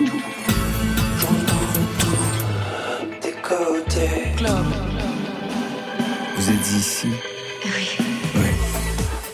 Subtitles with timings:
[0.00, 0.22] tout.
[1.18, 1.66] J'entends
[1.98, 3.22] tout.
[3.22, 4.32] Des côtés.
[4.36, 4.64] Club.
[6.36, 7.08] Vous êtes ici
[7.64, 7.88] Oui.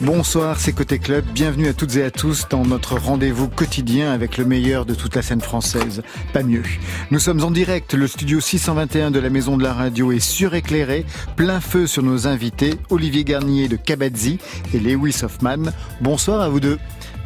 [0.00, 1.24] Bonsoir, c'est Côté Club.
[1.32, 5.14] Bienvenue à toutes et à tous dans notre rendez-vous quotidien avec le meilleur de toute
[5.16, 6.02] la scène française.
[6.32, 6.62] Pas mieux.
[7.10, 7.94] Nous sommes en direct.
[7.94, 11.06] Le studio 621 de la Maison de la Radio est suréclairé.
[11.36, 14.38] Plein feu sur nos invités, Olivier Garnier de Kabadzi
[14.74, 15.70] et Lewis Hoffman.
[16.00, 16.78] Bonsoir à vous deux.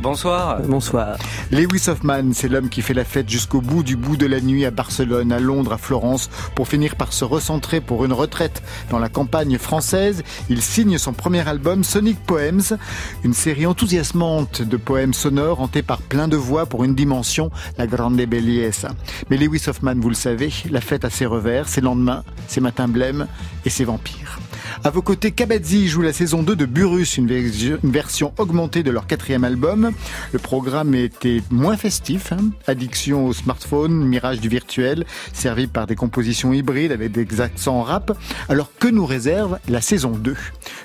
[0.02, 0.62] Bonsoir.
[0.62, 1.18] Bonsoir.
[1.50, 4.64] Lewis Hoffman, c'est l'homme qui fait la fête jusqu'au bout du bout de la nuit
[4.64, 8.98] à Barcelone, à Londres, à Florence, pour finir par se recentrer pour une retraite dans
[8.98, 10.22] la campagne française.
[10.48, 12.78] Il signe son premier album Sonic Poems,
[13.24, 17.86] une série enthousiasmante de poèmes sonores hantés par plein de voix pour une dimension, la
[17.86, 18.92] grande bellezza.
[19.28, 22.88] Mais Lewis Hoffman, vous le savez, la fête a ses revers, ses lendemains, ses matins
[22.88, 23.26] blêmes
[23.66, 24.38] et ses vampires.
[24.82, 28.90] À vos côtés, Kabadzi joue la saison 2 de Burus, une, une version augmentée de
[28.90, 29.89] leur quatrième album.
[30.32, 32.50] Le programme était moins festif, hein.
[32.66, 38.16] addiction au smartphone, mirage du virtuel, servi par des compositions hybrides avec des accents rap.
[38.48, 40.36] Alors que nous réserve la saison 2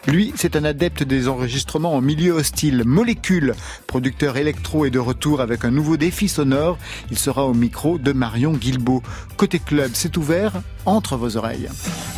[0.07, 2.83] Lui, c'est un adepte des enregistrements en milieu hostile.
[2.85, 3.53] Molécule,
[3.87, 6.77] producteur électro est de retour avec un nouveau défi sonore.
[7.11, 9.03] Il sera au micro de Marion Guilbeault.
[9.37, 10.53] Côté club, c'est ouvert
[10.85, 11.69] entre vos oreilles.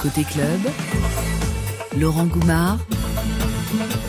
[0.01, 0.59] Côté club,
[1.97, 2.79] Laurent Goumard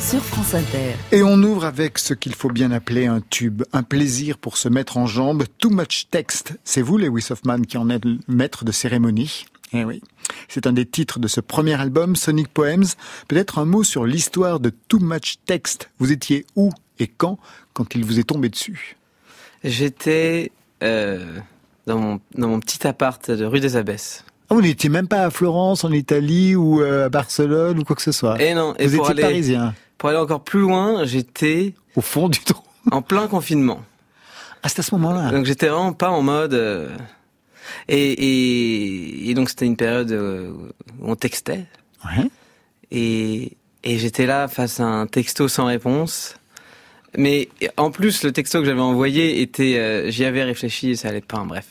[0.01, 0.95] sur France Inter.
[1.13, 4.69] Et on ouvre avec ce qu'il faut bien appeler un tube, un plaisir pour se
[4.69, 5.45] mettre en jambe.
[5.59, 6.55] Too Much Text.
[6.65, 9.47] C'est vous, Lewis Hoffman, qui en êtes le maître de cérémonie.
[9.73, 10.03] Eh oui.
[10.49, 12.87] C'est un des titres de ce premier album, Sonic Poems.
[13.29, 15.91] Peut-être un mot sur l'histoire de Too Much Text.
[15.99, 17.39] Vous étiez où et quand,
[17.75, 18.97] quand il vous est tombé dessus?
[19.65, 20.53] J'étais
[20.83, 21.39] euh,
[21.87, 24.25] dans, mon, dans mon petit appart de rue des Abbesses.
[24.51, 27.95] Ah, vous n'étiez même pas à Florence, en Italie, ou euh, à Barcelone, ou quoi
[27.95, 28.41] que ce soit?
[28.41, 29.75] Et non, et vous pour étiez aller, parisien.
[29.99, 32.63] Pour aller encore plus loin, j'étais Au fond du trou.
[32.91, 33.83] en plein confinement.
[34.63, 35.31] Ah, c'est à ce moment-là.
[35.31, 36.55] Donc j'étais vraiment pas en mode.
[36.55, 36.97] euh,
[37.89, 40.51] et, et, et donc c'était une période euh,
[41.01, 41.67] où on textait.
[42.05, 42.29] Ouais.
[42.91, 46.35] Et, et j'étais là face à un texto sans réponse.
[47.17, 51.09] Mais en plus, le texto que j'avais envoyé était, euh, j'y avais réfléchi et ça
[51.09, 51.43] allait pas.
[51.45, 51.67] Bref.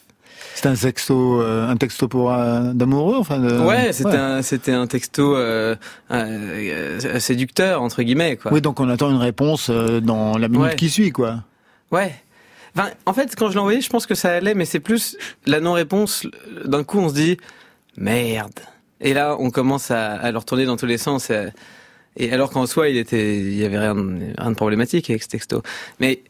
[0.60, 3.40] C'est un texto, euh, un texto pour euh, d'amoureux, enfin.
[3.40, 3.60] De...
[3.60, 5.76] ouais, c'était un, c'était un texto euh,
[6.12, 8.52] euh, euh, séducteur entre guillemets quoi.
[8.52, 10.76] Oui, donc on attend une réponse euh, dans la minute Ouais.
[10.76, 11.44] qui suit, quoi.
[11.92, 12.16] Ouais.
[12.76, 15.16] Enfin, en fait, quand je l'ai envoyé, je pense que ça allait, mais c'est plus
[15.46, 16.26] la non-réponse.
[16.66, 17.38] D'un coup, on se dit
[17.96, 18.60] merde.
[19.00, 21.30] Et là, on commence à, à le retourner dans tous les sens.
[21.30, 21.48] Et,
[22.18, 25.22] et alors qu'en soi, il était, il y avait rien, de- rien de problématique avec
[25.24, 25.62] ce texto.
[26.00, 26.22] Mais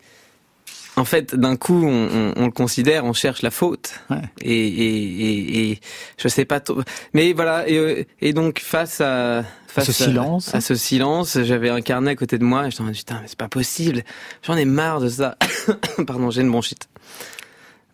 [0.98, 3.94] en fait, d'un coup, on, on- on le considère, on cherche la faute.
[4.10, 4.18] Ouais.
[4.42, 5.80] Et, et, et, et
[6.18, 6.82] je sais pas trop.
[7.14, 7.68] Mais voilà.
[7.70, 10.54] Et, euh, et donc face à face ce silence.
[10.56, 13.28] à ce silence, j'avais un carnet à côté de moi et je me putain, mais
[13.28, 14.04] c'est pas possible.
[14.44, 15.38] J'en ai marre de ça.
[16.08, 16.90] Pardon, j'ai une bronchite.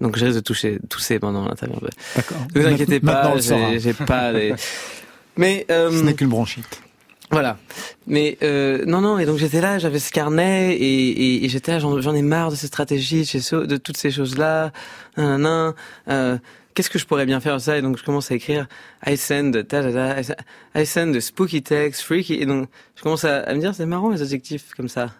[0.01, 1.77] Donc je risque de toucher, tousser pendant l'interview.
[2.15, 2.37] D'accord.
[2.55, 4.53] Ne vous inquiétez pas, j'ai pas des...
[5.37, 6.81] Mais euh, Ce n'est qu'une bronchite.
[7.33, 7.57] Voilà.
[8.07, 9.19] Mais euh, non, non.
[9.19, 12.51] Et donc j'étais là, j'avais ce carnet et, et, et j'étais là, j'en ai marre
[12.51, 14.71] de ces stratégies, de, toutes ces choses-là.
[15.17, 15.73] Nan,
[16.07, 16.37] euh,
[16.73, 17.77] Qu'est-ce que je pourrais bien faire de ça?
[17.77, 18.67] Et donc je commence à écrire
[19.05, 20.21] I send, ta, ta, ta,
[20.75, 22.35] I send- spooky text, freaky.
[22.35, 25.13] Et donc je commence à, à me dire c'est marrant les adjectifs comme ça.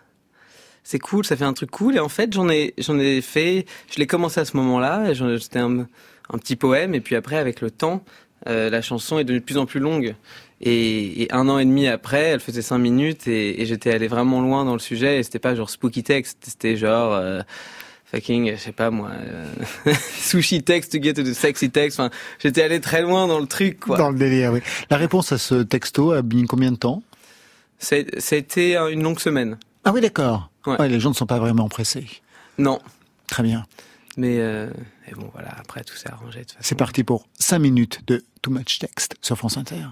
[0.83, 1.95] C'est cool, ça fait un truc cool.
[1.95, 5.13] Et en fait j'en ai j'en ai fait, je l'ai commencé à ce moment-là.
[5.39, 6.95] C'était un, un petit poème.
[6.95, 8.03] Et puis après avec le temps,
[8.47, 10.15] euh, la chanson est devenue de plus en plus longue.
[10.65, 14.07] Et, et un an et demi après, elle faisait cinq minutes et, et j'étais allé
[14.07, 15.19] vraiment loin dans le sujet.
[15.19, 17.41] Et c'était pas genre spooky text, c'était genre euh,
[18.05, 19.45] fucking, je sais pas moi, euh,
[20.17, 21.99] sushi text to get to the sexy text.
[21.99, 22.09] Enfin,
[22.39, 23.97] j'étais allé très loin dans le truc, quoi.
[23.97, 24.61] Dans le délire, oui.
[24.89, 27.03] La réponse à ce texto a mis combien de temps?
[27.79, 29.57] Ça a été un- une longue semaine.
[29.83, 30.49] Ah oui, d'accord.
[30.65, 30.79] Ouais.
[30.79, 32.05] Ouais, les gens ne sont pas vraiment pressés.
[32.57, 32.79] Non,
[33.27, 33.65] Très bien.
[34.15, 34.69] mais euh,
[35.09, 35.49] et bon voilà.
[35.59, 36.39] Après tout s'est arrangé.
[36.39, 36.61] De toute façon.
[36.61, 39.83] C'est parti pour 5 minutes de Too Much Text sur France Inter.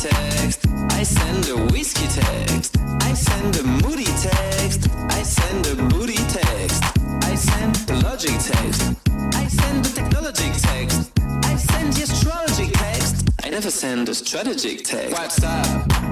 [0.00, 0.66] text.
[0.92, 2.78] I send a whiskey text.
[3.02, 4.88] I send a moody text.
[5.10, 6.82] I send a booty text.
[7.22, 8.82] I send the logic text.
[9.34, 11.12] I send the technology text.
[11.44, 13.28] I send the astrology text.
[13.44, 15.12] I never send a strategic text.
[15.12, 16.09] What's up?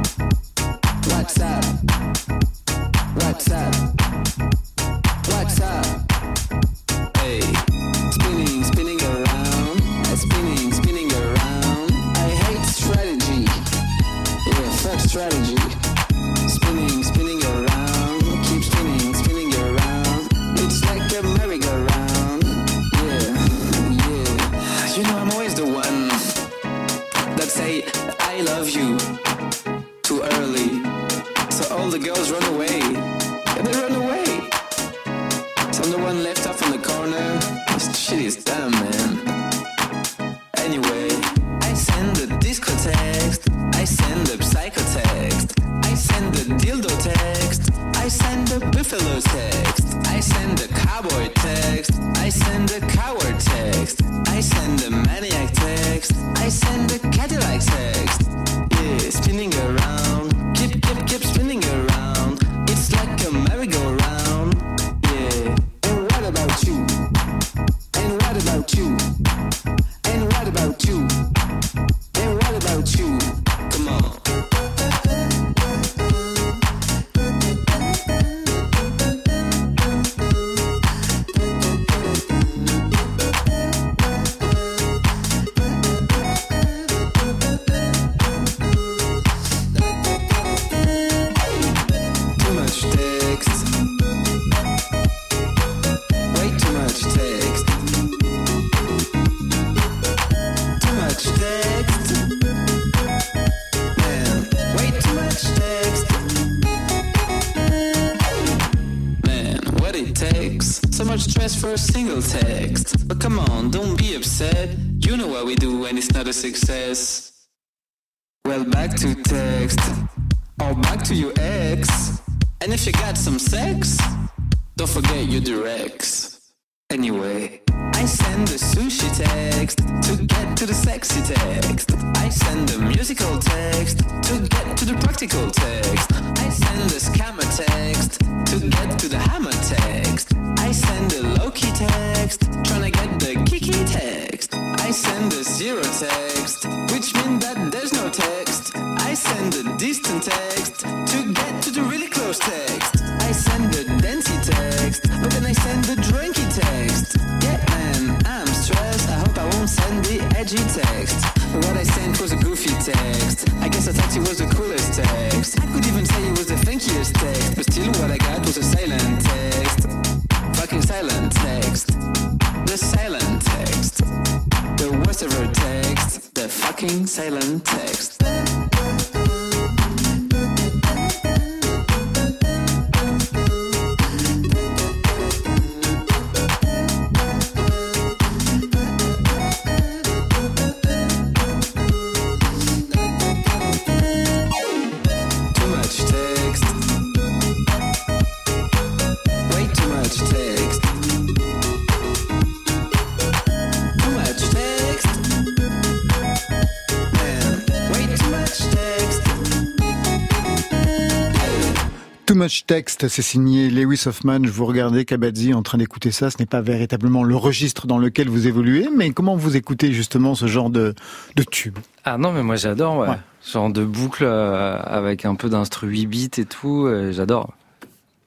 [212.48, 214.38] Much Text, c'est signé Lewis Hoffman.
[214.42, 216.30] Je vous regardais, Kabadzi, en train d'écouter ça.
[216.30, 220.34] Ce n'est pas véritablement le registre dans lequel vous évoluez, mais comment vous écoutez justement
[220.34, 220.94] ce genre de,
[221.36, 221.76] de tube?
[222.06, 223.08] Ah non, mais moi j'adore, ouais.
[223.10, 223.18] Ouais.
[223.52, 227.52] Genre de boucle euh, avec un peu d'instru 8 bits et tout, euh, j'adore.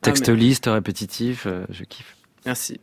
[0.04, 2.16] Texte mais- liste, répétitif, euh, je kiffe.
[2.46, 2.80] Merci.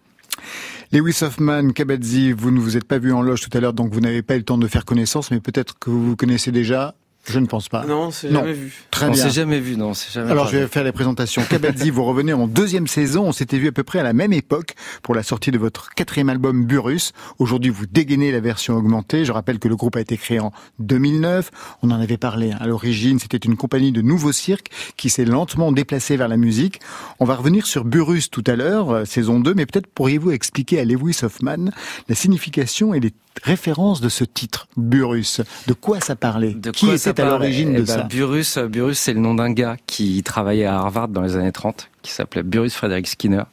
[0.91, 3.93] Lewis Hoffman, Kabadzi, vous ne vous êtes pas vu en loge tout à l'heure, donc
[3.93, 6.51] vous n'avez pas eu le temps de faire connaissance, mais peut-être que vous vous connaissez
[6.51, 6.97] déjà.
[7.31, 7.85] Je ne pense pas.
[7.87, 8.85] Non, c'est jamais vu.
[8.91, 9.23] Très on bien.
[9.23, 11.43] s'est jamais vu, non, jamais Alors je vais faire les présentations.
[11.49, 13.25] Kabadzi, vous revenez en deuxième saison.
[13.27, 15.91] On s'était vu à peu près à la même époque pour la sortie de votre
[15.95, 17.13] quatrième album Burus.
[17.39, 19.25] Aujourd'hui, vous dégainez la version augmentée.
[19.25, 21.51] Je rappelle que le groupe a été créé en 2009.
[21.83, 22.53] On en avait parlé.
[22.59, 26.81] À l'origine, c'était une compagnie de nouveaux cirques qui s'est lentement déplacée vers la musique.
[27.21, 30.81] On va revenir sur Burus tout à l'heure, euh, saison 2, mais peut-être pourriez-vous expliquer
[30.81, 31.71] à Lewis Hoffman
[32.09, 35.41] la signification et les références de ce titre, Burus.
[35.67, 36.55] De quoi ça parlait?
[36.55, 39.21] De Qui quoi ça à l'origine Eh de ben, ça Burrus, euh, Burrus, c'est le
[39.21, 43.07] nom d'un gars qui travaillait à Harvard dans les années 30, qui s'appelait Burrus Frederick
[43.07, 43.45] Skinner,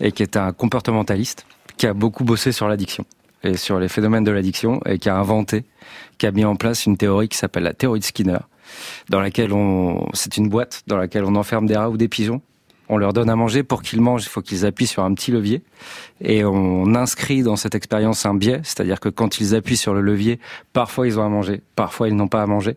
[0.00, 3.04] et qui était un comportementaliste, qui a beaucoup bossé sur l'addiction,
[3.42, 5.64] et sur les phénomènes de l'addiction, et qui a inventé,
[6.18, 8.38] qui a mis en place une théorie qui s'appelle la théorie de Skinner,
[9.08, 12.40] dans laquelle on, c'est une boîte dans laquelle on enferme des rats ou des pigeons.
[12.92, 14.24] On leur donne à manger pour qu'ils mangent.
[14.24, 15.62] Il faut qu'ils appuient sur un petit levier
[16.20, 20.02] et on inscrit dans cette expérience un biais, c'est-à-dire que quand ils appuient sur le
[20.02, 20.38] levier,
[20.74, 22.76] parfois ils ont à manger, parfois ils n'ont pas à manger.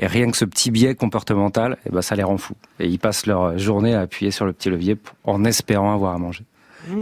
[0.00, 2.56] Et rien que ce petit biais comportemental, eh ben, ça les rend fous.
[2.80, 6.18] Et ils passent leur journée à appuyer sur le petit levier en espérant avoir à
[6.18, 6.42] manger.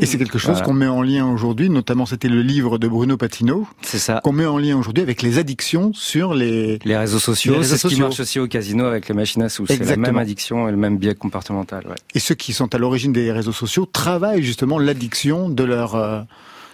[0.00, 3.16] Et c'est quelque chose qu'on met en lien aujourd'hui, notamment c'était le livre de Bruno
[3.16, 3.66] Patino.
[3.82, 4.20] C'est ça.
[4.22, 6.78] Qu'on met en lien aujourd'hui avec les addictions sur les...
[6.84, 9.66] Les réseaux sociaux, c'est ce qui marche aussi au casino avec les machines à sous.
[9.66, 11.84] C'est la même addiction et le même biais comportemental.
[11.86, 11.96] Ouais.
[12.14, 15.94] Et ceux qui sont à l'origine des réseaux sociaux travaillent justement l'addiction de leur...
[15.94, 16.22] Euh,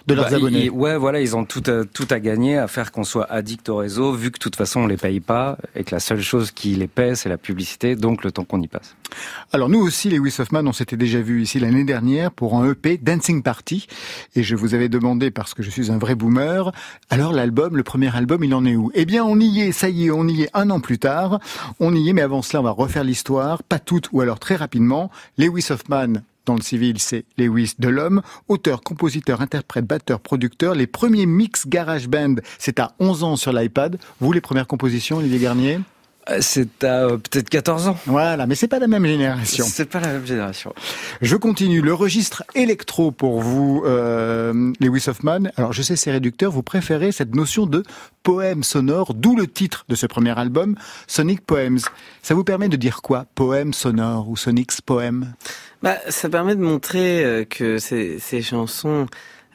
[0.09, 0.69] de leurs bah, abonnés.
[0.69, 3.77] ouais, voilà, ils ont tout à, tout à gagner à faire qu'on soit addict au
[3.77, 6.51] réseau, vu que de toute façon on les paye pas et que la seule chose
[6.51, 8.95] qui les paie c'est la publicité, donc le temps qu'on y passe.
[9.51, 12.97] Alors nous aussi, les Hoffman, on s'était déjà vu ici l'année dernière pour un EP
[12.97, 13.87] Dancing Party,
[14.35, 16.71] et je vous avais demandé parce que je suis un vrai boomer.
[17.09, 18.91] Alors l'album, le premier album, il en est où?
[18.93, 21.39] Eh bien, on y est, ça y est, on y est un an plus tard.
[21.79, 24.55] On y est, mais avant cela, on va refaire l'histoire, pas toute ou alors très
[24.55, 25.09] rapidement.
[25.37, 30.73] Lewis Hoffman, dans le civil, c'est Lewis Delhomme, auteur, compositeur, interprète, batteur, producteur.
[30.73, 33.99] Les premiers mix Garage Band, c'est à 11 ans sur l'iPad.
[34.19, 35.79] Vous, les premières compositions, Olivier Garnier?
[36.29, 37.97] Euh, c'est à euh, peut-être 14 ans.
[38.07, 39.63] Voilà, mais c'est pas la même génération.
[39.67, 40.73] C'est pas la même génération.
[41.21, 41.81] Je continue.
[41.81, 45.51] Le registre électro pour vous, euh, Lewis Hoffman.
[45.55, 46.51] Alors, je sais, c'est réducteur.
[46.51, 47.83] Vous préférez cette notion de
[48.23, 50.75] poème sonore, d'où le titre de ce premier album,
[51.05, 51.79] Sonic Poems.
[52.21, 53.25] Ça vous permet de dire quoi?
[53.35, 55.33] Poème sonore ou Sonic's Poem?
[55.81, 59.07] Bah, Ça permet de montrer euh, que ces, ces chansons,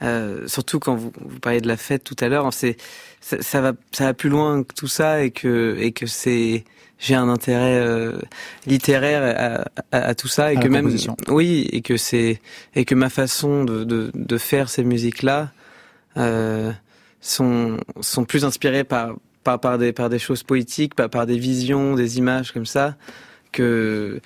[0.03, 2.77] euh, surtout quand vous, vous parlez de la fête tout à l'heure, c'est
[3.21, 6.65] ça, ça, va ça va plus loin que tout ça et que et que c'est
[6.99, 8.19] j'ai un intérêt euh,
[8.67, 10.95] littéraire à, à, à, tout ça et que même
[11.29, 12.41] oui et que c'est
[12.75, 15.53] et que ma façon de, de, de faire ces musiques là
[16.17, 16.73] euh,
[17.21, 21.39] sont sont plus inspirées par par par des par des choses poétiques par par des
[21.39, 22.97] visions des images comme ça
[23.53, 24.21] que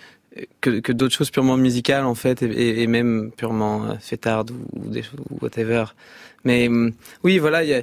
[0.61, 4.81] que, que d'autres choses purement musicales en fait et, et même purement euh, fêtardes ou,
[4.81, 5.85] ou des ou whatever.
[6.45, 6.93] Mais hum,
[7.25, 7.83] oui, voilà, y a,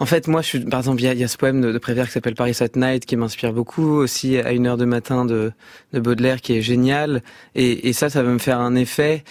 [0.00, 1.72] en fait, moi, je suis, par exemple, il y a, y a, ce poème de,
[1.72, 3.98] de Prévert qui s'appelle Paris at Night qui m'inspire beaucoup.
[3.98, 5.52] Aussi, à une heure de matin de,
[5.92, 7.22] de Baudelaire qui est génial.
[7.54, 9.24] Et, et, ça, ça va me faire un effet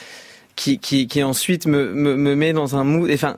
[0.56, 3.10] qui, qui, qui ensuite me, me, me met dans un mood.
[3.12, 3.38] Enfin,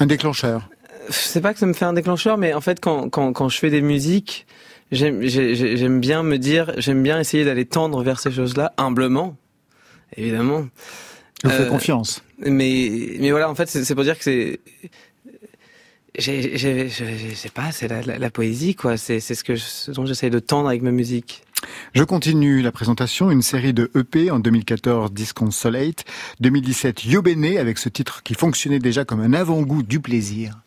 [0.00, 0.70] un déclencheur.
[1.10, 3.58] C'est pas que ça me fait un déclencheur, mais en fait, quand, quand, quand je
[3.58, 4.46] fais des musiques,
[4.92, 9.36] j'aime bien me dire, j'aime bien essayer d'aller tendre vers ces choses-là, humblement,
[10.16, 10.66] évidemment.
[11.42, 12.22] Je vous euh, confiance.
[12.38, 14.60] Mais, mais voilà, en fait, c'est pour dire que c'est,
[16.18, 18.96] je sais pas, c'est la, la, la, poésie, quoi.
[18.96, 21.42] C'est ce que ce dont j'essaye de tendre avec ma musique.
[21.94, 26.04] Je continue la présentation, une série de EP en 2014 Disconsolate,
[26.40, 30.58] 2017 Yobene avec ce titre qui fonctionnait déjà comme un avant-goût du plaisir.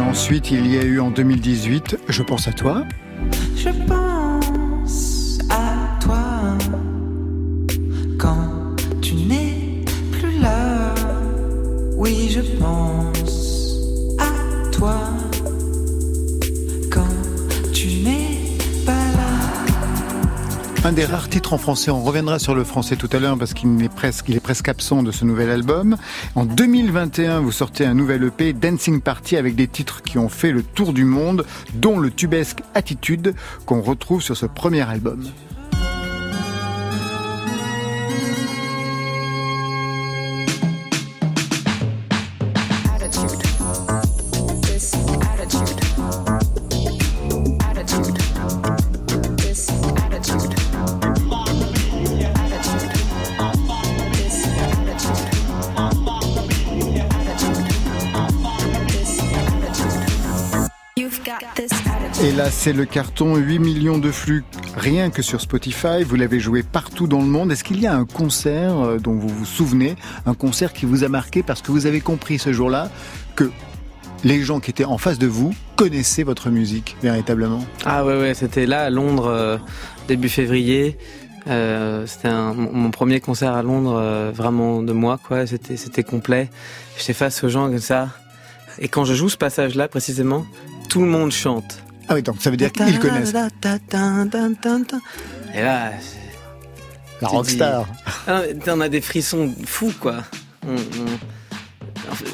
[0.00, 2.84] Ensuite, il y a eu en 2018 Je pense à toi.
[3.56, 6.56] Je pense à toi
[8.18, 10.94] quand tu n'es plus là.
[11.96, 13.78] Oui, je pense
[14.18, 15.15] à toi.
[20.86, 23.54] Un des rares titres en français, on reviendra sur le français tout à l'heure parce
[23.54, 25.96] qu'il est presque, absent de ce nouvel album.
[26.36, 30.52] En 2021, vous sortez un nouvel EP, Dancing Party, avec des titres qui ont fait
[30.52, 35.24] le tour du monde, dont le tubesque Attitude qu'on retrouve sur ce premier album.
[62.66, 64.42] C'est le carton 8 millions de flux
[64.76, 66.02] rien que sur Spotify.
[66.04, 67.52] Vous l'avez joué partout dans le monde.
[67.52, 69.94] Est-ce qu'il y a un concert euh, dont vous vous souvenez,
[70.26, 72.90] un concert qui vous a marqué parce que vous avez compris ce jour-là
[73.36, 73.52] que
[74.24, 77.64] les gens qui étaient en face de vous connaissaient votre musique véritablement?
[77.84, 79.58] Ah ouais, ouais, c'était là à Londres euh,
[80.08, 80.98] début février.
[81.46, 85.46] Euh, c'était mon premier concert à Londres, vraiment de moi, quoi.
[85.46, 86.50] C'était, c'était complet.
[86.98, 88.08] J'étais face aux gens comme ça.
[88.80, 90.44] Et quand je joue ce passage-là précisément,
[90.88, 91.85] tout le monde chante.
[92.08, 93.34] Ah oui, donc ça veut dire qu'ils connaissent.
[95.54, 95.92] Et là,
[97.20, 97.86] la rockstar.
[98.26, 100.24] Ah, on a des frissons fous, quoi.
[100.66, 101.06] On, on...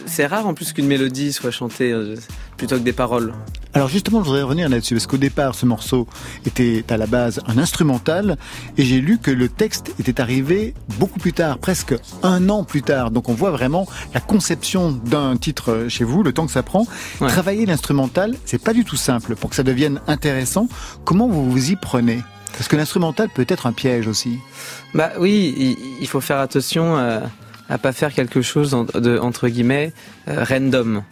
[0.06, 2.16] C'est rare en plus qu'une mélodie soit chantée euh,
[2.62, 3.34] plutôt que des paroles.
[3.74, 6.06] Alors justement, je voudrais revenir là-dessus, parce qu'au départ, ce morceau
[6.46, 8.36] était à la base un instrumental,
[8.78, 11.92] et j'ai lu que le texte était arrivé beaucoup plus tard, presque
[12.22, 13.10] un an plus tard.
[13.10, 16.86] Donc on voit vraiment la conception d'un titre chez vous, le temps que ça prend.
[17.20, 17.26] Ouais.
[17.26, 19.34] Travailler l'instrumental, c'est pas du tout simple.
[19.34, 20.68] Pour que ça devienne intéressant,
[21.04, 22.20] comment vous vous y prenez?
[22.52, 24.38] Parce que l'instrumental peut être un piège aussi.
[24.94, 27.22] Bah oui, il, faut faire attention à,
[27.68, 29.92] à pas faire quelque chose de, entre guillemets
[30.28, 31.02] euh, random,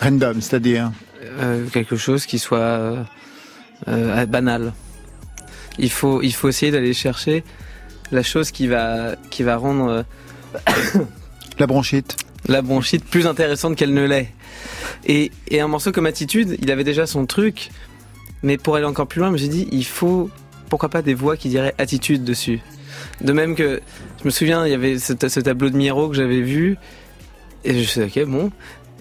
[0.00, 0.90] Random, c'est-à-dire
[1.22, 3.02] Euh, quelque chose qui soit euh,
[3.88, 4.72] euh, banal.
[5.78, 7.44] Il faut il faut essayer d'aller chercher
[8.10, 10.04] la chose qui va qui va rendre
[11.58, 12.16] la bronchite.
[12.48, 14.32] la bronchite plus intéressante qu'elle ne l'est.
[15.06, 17.70] Et, et un morceau comme Attitude, il avait déjà son truc,
[18.42, 20.28] mais pour aller encore plus loin, je me suis dit, il faut,
[20.68, 22.60] pourquoi pas des voix qui diraient Attitude dessus.
[23.22, 23.80] De même que,
[24.20, 26.76] je me souviens, il y avait ce, ce tableau de Miro que j'avais vu,
[27.64, 28.50] et je me suis dit, ok, bon.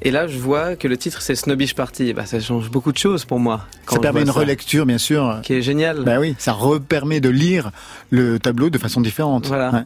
[0.02, 2.14] Et là, je vois que le titre, c'est Snobbish Party.
[2.14, 3.66] Bah, ça change beaucoup de choses pour moi.
[3.86, 5.40] quand Ça permet une relecture, bien sûr.
[5.44, 6.04] Qui est génial.
[6.04, 7.72] Ben oui, ça repermet de lire
[8.10, 9.48] le tableau de façon différente.
[9.48, 9.72] Voilà.
[9.72, 9.84] Ouais.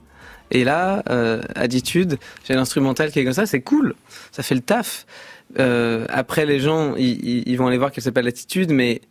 [0.52, 3.96] Et là, euh, Attitude, j'ai l'instrumental qui est comme ça, c'est cool,
[4.32, 5.06] ça fait le taf.
[5.60, 9.02] Euh, après, les gens, ils, vont aller voir qu'elle s'appelle Attitude, mais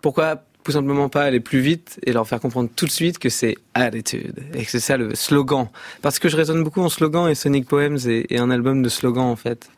[0.00, 3.28] pourquoi tout simplement pas aller plus vite et leur faire comprendre tout de suite que
[3.28, 5.68] c'est Attitude et que c'est ça le slogan?
[6.02, 8.88] Parce que je raisonne beaucoup en slogan et Sonic Poems est, est un album de
[8.88, 9.70] slogan en fait.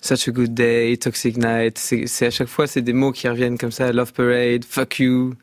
[0.00, 3.58] Such a good day, Toxic Night, c'est à chaque fois c'est des mots qui reviennent
[3.58, 5.34] comme ça, Love Parade, Fuck you.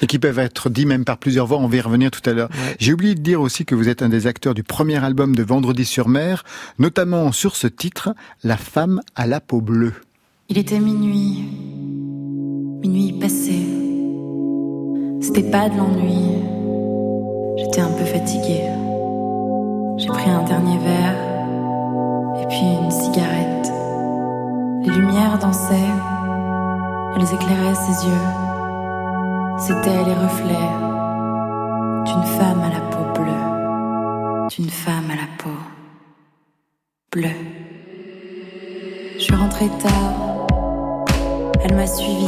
[0.00, 2.32] Et qui peuvent être dits même par plusieurs voix, on va y revenir tout à
[2.32, 2.48] l'heure.
[2.50, 2.76] Ouais.
[2.78, 5.42] J'ai oublié de dire aussi que vous êtes un des acteurs du premier album de
[5.42, 6.44] Vendredi sur mer,
[6.78, 9.94] notamment sur ce titre, La femme à la peau bleue.
[10.48, 11.44] Il était minuit,
[12.80, 13.58] minuit passé.
[15.20, 16.38] C'était pas de l'ennui.
[17.58, 18.64] J'étais un peu fatiguée.
[19.98, 21.16] J'ai pris un dernier verre
[22.40, 23.77] et puis une cigarette.
[24.88, 25.74] Les lumières dansaient,
[27.14, 28.24] elles éclairaient ses yeux.
[29.58, 30.68] C'étaient les reflets
[32.06, 35.50] d'une femme à la peau bleue, d'une femme à la peau
[37.12, 37.28] bleue.
[39.18, 40.46] Je suis rentrée tard.
[41.62, 42.26] Elle m'a suivi.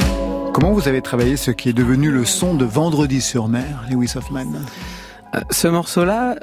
[0.52, 4.12] Comment vous avez travaillé ce qui est devenu le son de Vendredi sur mer, Lewis
[4.16, 4.52] Hoffman?
[5.34, 6.36] Euh, Ce morceau-là,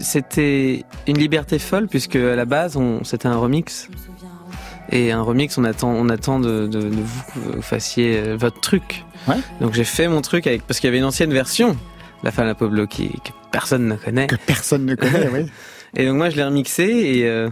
[0.00, 3.88] C'était une liberté folle puisque à la base on, c'était un remix.
[4.90, 8.36] Et un remix on attend on attend de, de- de vous que vous fassiez euh,
[8.36, 9.04] votre truc.
[9.28, 9.36] Ouais.
[9.60, 11.76] Donc j'ai fait mon truc avec parce qu'il y avait une ancienne version,
[12.22, 14.26] la femme à Pablo qui que personne ne connaît.
[14.26, 15.46] Que personne ne connaît, oui.
[15.96, 17.50] Et donc moi je l'ai remixé et euh,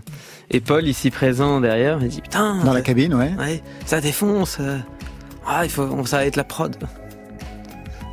[0.51, 3.33] et Paul ici présent derrière il dit putain Dans la cabine, ouais.
[3.39, 4.79] ouais ça défonce euh.
[5.47, 6.75] ah il faut ça va être la prod.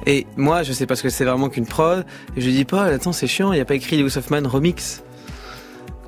[0.06, 2.06] Et moi, je sais pas ce que c'est vraiment qu'une prod.
[2.38, 4.47] Et je lui dis, Paul, attends, c'est chiant, il n'y a pas écrit Lewis Hoffman
[4.47, 5.03] remix.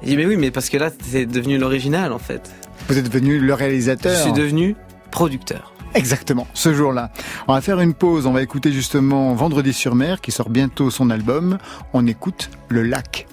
[0.04, 2.50] Il dit, mais oui, mais parce que là, c'est devenu l'original, en fait.
[2.88, 4.15] Vous êtes devenu le réalisateur.
[4.15, 4.76] Je suis devenu
[5.12, 5.74] producteur.
[5.96, 7.12] Exactement, ce jour-là.
[7.48, 10.92] On va faire une pause, on va écouter justement Vendredi sur mer qui sort bientôt
[10.92, 11.58] son album.
[11.94, 13.28] On écoute Le Lac.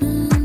[0.00, 0.39] Mon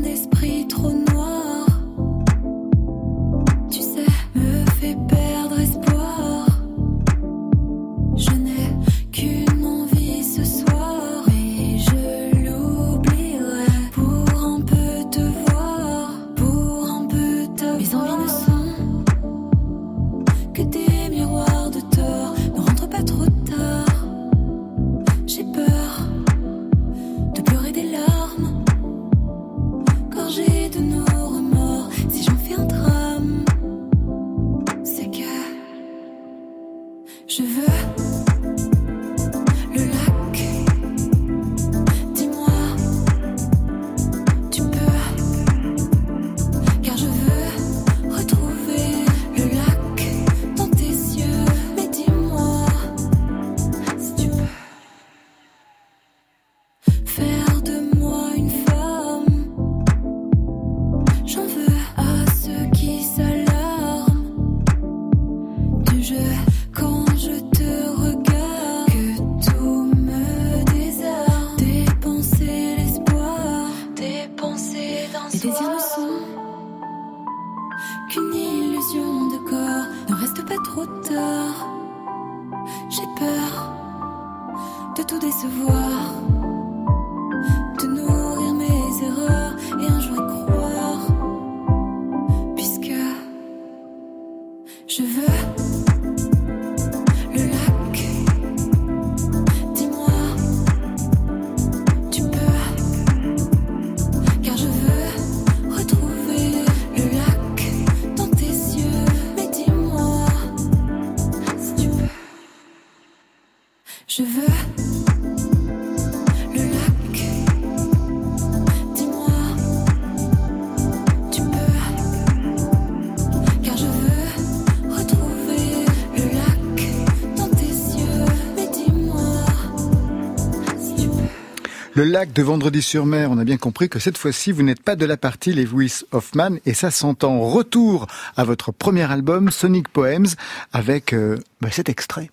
[131.96, 135.06] Le lac de Vendredi-sur-Mer, on a bien compris que cette fois-ci, vous n'êtes pas de
[135.06, 137.40] la partie Lewis Hoffman, et ça s'entend.
[137.40, 138.06] Retour
[138.36, 140.26] à votre premier album, Sonic Poems,
[140.74, 142.30] avec euh, bah, cet extrait.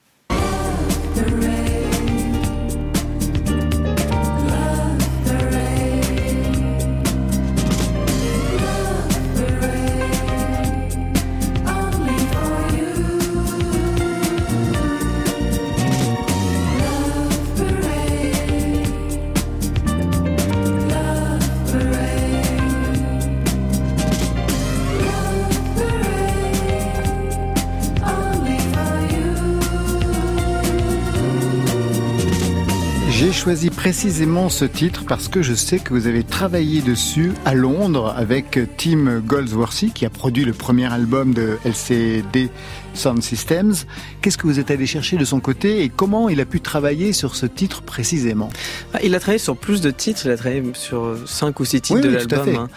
[33.44, 38.14] Choisi précisément ce titre parce que je sais que vous avez travaillé dessus à Londres
[38.16, 42.50] avec Tim Goldsworthy qui a produit le premier album de LCD
[42.94, 43.74] Sound Systems.
[44.22, 47.12] Qu'est-ce que vous êtes allé chercher de son côté et comment il a pu travailler
[47.12, 48.48] sur ce titre précisément?
[48.94, 51.82] Ah, Il a travaillé sur plus de titres, il a travaillé sur 5 ou 6
[51.82, 52.56] titres Oui, de oui, l'album.
[52.56, 52.70] hein.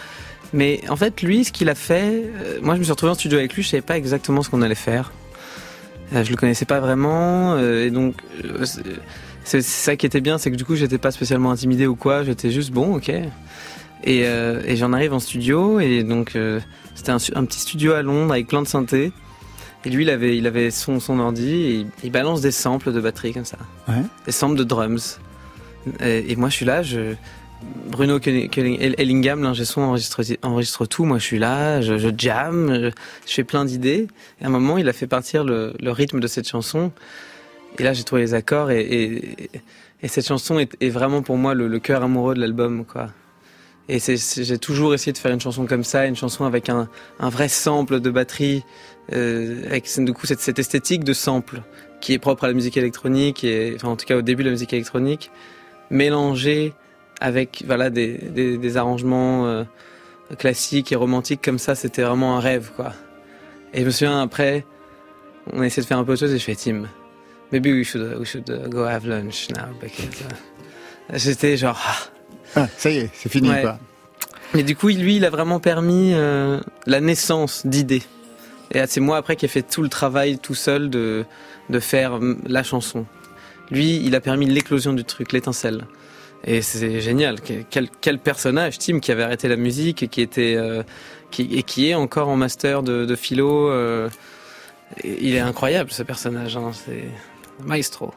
[0.52, 3.14] Mais en fait, lui, ce qu'il a fait, euh, moi je me suis retrouvé en
[3.14, 5.12] studio avec lui, je savais pas exactement ce qu'on allait faire.
[6.12, 8.14] Euh, je le connaissais pas vraiment, euh, et donc
[9.47, 12.23] c'est- ça qui était bien, c'est que du coup j'étais pas spécialement intimidé ou quoi,
[12.25, 13.09] j'étais juste bon, ok.
[13.09, 16.61] Et, euh, et j'en arrive en studio, et donc euh,
[16.95, 19.13] c'était un, petit studio à Londres avec plein de synthés.
[19.85, 22.93] Et lui, il avait, il avait son, son ordi, et il, il balance des samples
[22.93, 24.03] de batterie comme ça Ouais.
[24.27, 25.19] des samples de drums.
[26.01, 27.15] Et, et moi, je suis là, je,
[27.91, 31.05] Bruno Ellingham, l'ingé son, enregistre, enregistre tout.
[31.05, 32.91] Moi, je suis là, je, je jam, je,
[33.27, 34.09] je fais plein d'idées.
[34.41, 36.93] Et à un moment, il a fait partir le, le rythme de cette chanson.
[37.79, 38.71] Et là, j'ai trouvé les accords.
[38.71, 39.51] Et, et,
[40.03, 43.09] et cette chanson est, vraiment pour moi le, le cœur amoureux de l'album, quoi.
[43.89, 46.89] Et j'ai toujours essayé de faire une chanson comme ça, une chanson avec un,
[47.21, 48.65] un vrai sample de batterie,
[49.12, 51.62] euh, avec du coup cette, cette esthétique de sample
[52.01, 54.49] qui est propre à la musique électronique, et, enfin en tout cas au début de
[54.49, 55.31] la musique électronique,
[55.91, 56.73] mélangée
[57.21, 59.62] avec voilà des, des, des arrangements euh,
[60.37, 62.93] classiques et romantiques comme ça, c'était vraiment un rêve quoi.
[63.73, 64.67] Et je me souviens après,
[65.53, 66.89] on a essayé de faire un peu autre chose et je fais Tim,
[67.53, 71.97] maybe we should we should uh, go have lunch now because uh, j'étais genre ah.
[72.55, 73.61] Ah, ça y est, c'est fini Ouais.
[73.63, 73.79] quoi.
[74.55, 78.03] Mais du coup, lui, il a vraiment permis euh, la naissance d'idées.
[78.73, 81.25] Et c'est moi après qui ai fait tout le travail tout seul de,
[81.69, 83.05] de faire mm, la chanson.
[83.71, 85.87] Lui, il a permis l'éclosion du truc, l'étincelle.
[86.45, 87.41] Et c'est génial.
[87.41, 90.85] Que- Quel, quel personnage, Tim, qui avait arrêté la musique et qui était euh,
[91.33, 93.69] qui, et qui est encore en master de, de philo.
[93.69, 94.09] euh,
[95.05, 96.57] il est incroyable ce personnage.
[96.57, 97.05] Hein, c'est
[97.64, 98.12] maestro.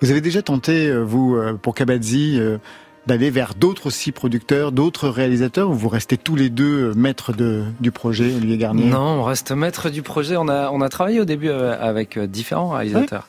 [0.00, 2.58] Vous avez déjà tenté, euh, vous, euh, pour Kabadzi, euh,
[3.06, 7.64] d'aller vers d'autres aussi producteurs, d'autres réalisateurs, ou vous restez tous les deux maîtres de,
[7.80, 8.84] du projet, Olivier Garnier?
[8.84, 10.36] Non, on reste maître du projet.
[10.36, 13.28] On a, on a travaillé au début avec différents réalisateurs.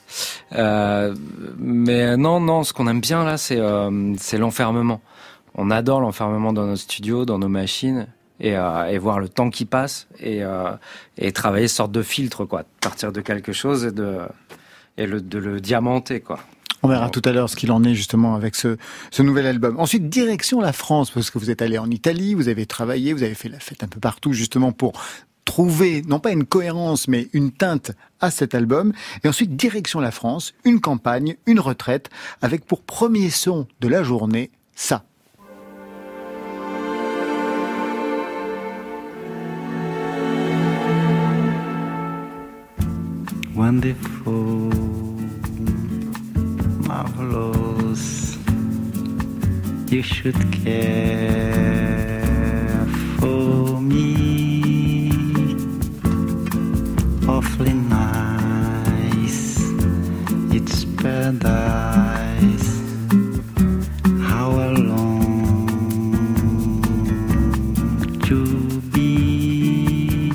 [0.54, 1.16] Euh,
[1.58, 5.02] mais non, non, ce qu'on aime bien là, c'est euh, c'est l'enfermement.
[5.56, 8.08] On adore l'enfermement dans nos studios, dans nos machines.
[8.40, 10.72] Et, euh, et voir le temps qui passe et, euh,
[11.18, 14.18] et travailler sorte de filtre quoi, partir de quelque chose et de
[14.98, 16.40] et le, de le diamanter quoi.
[16.86, 18.76] On verra tout à l'heure ce qu'il en est justement avec ce,
[19.10, 19.80] ce nouvel album.
[19.80, 23.24] Ensuite, direction la France, parce que vous êtes allé en Italie, vous avez travaillé, vous
[23.24, 24.92] avez fait la fête un peu partout justement pour
[25.46, 28.92] trouver, non pas une cohérence, mais une teinte à cet album.
[29.24, 32.10] Et ensuite, direction la France, une campagne, une retraite,
[32.42, 35.06] avec pour premier son de la journée, ça.
[43.56, 44.53] wonderful,
[47.04, 48.38] marvelous.
[49.90, 52.24] You should care
[53.20, 55.12] for me.
[57.28, 59.60] Awfully nice,
[60.52, 62.70] it's paradise.
[64.30, 65.68] How alone
[68.28, 68.40] to
[68.94, 70.32] be?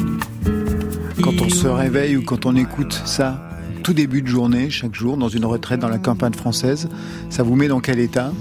[1.22, 3.47] Quand on se réveille ou quand on écoute ça,
[3.88, 6.90] tout début de journée, chaque jour, dans une retraite dans la campagne française,
[7.30, 8.32] ça vous met dans quel état?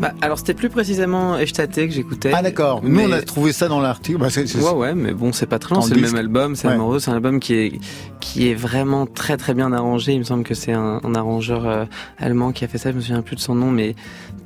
[0.00, 2.30] Bah, alors c'était plus précisément Echtaté que j'écoutais.
[2.34, 4.16] Ah d'accord, nous Mais- on a trouvé ça dans l'article.
[4.18, 4.28] Bah,
[4.62, 6.72] Ouais, ouais, mais bon, c'est pas très long, c'est le même album, c'est Ouais.
[6.72, 7.72] Amoureux, c'est un album qui est,
[8.20, 10.14] qui est vraiment très très bien arrangé.
[10.14, 11.84] Il me semble que c'est un, un arrangeur euh,
[12.16, 13.94] allemand qui a fait ça, je me souviens plus de son nom, mais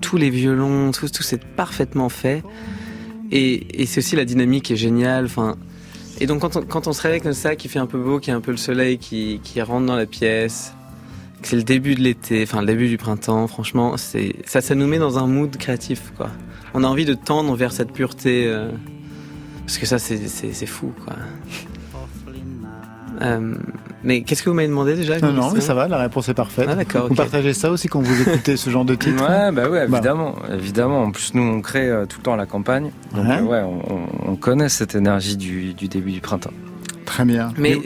[0.01, 2.43] tous les violons, tout, tout c'est parfaitement fait.
[3.31, 5.55] Et, et c'est aussi la dynamique est géniale, enfin.
[6.21, 8.37] Et donc quand on, se réveille comme ça, qui fait un peu beau, qui a
[8.37, 10.75] un peu le soleil qui, rentre dans la pièce,
[11.41, 13.47] que c'est le début de l'été, enfin le début du printemps.
[13.49, 16.31] Franchement, ça, nous met dans un mood créatif, quoi.
[16.75, 18.71] On a envie de tendre vers cette pureté, euh,
[19.67, 21.17] parce que ça, c'est c'est c'est fou, quoi.
[23.23, 23.55] Euh,
[24.05, 26.35] mais qu'est-ce que vous m'avez demandé déjà Non, non, mais ça va, la réponse est
[26.35, 26.67] parfaite.
[26.69, 29.69] Ah, d'accord, Vous partagez ça aussi quand vous écoutez ce genre de titre Ouais, bah
[29.69, 31.03] ouais, évidemment, évidemment.
[31.05, 32.91] En plus, nous, on crée euh, tout le temps la campagne.
[33.15, 33.39] Donc, Ouais.
[33.39, 36.51] euh, ouais, on, on- on connaît cette énergie du, du début du printemps.
[37.05, 37.53] Très bien.
[37.59, 37.79] Mais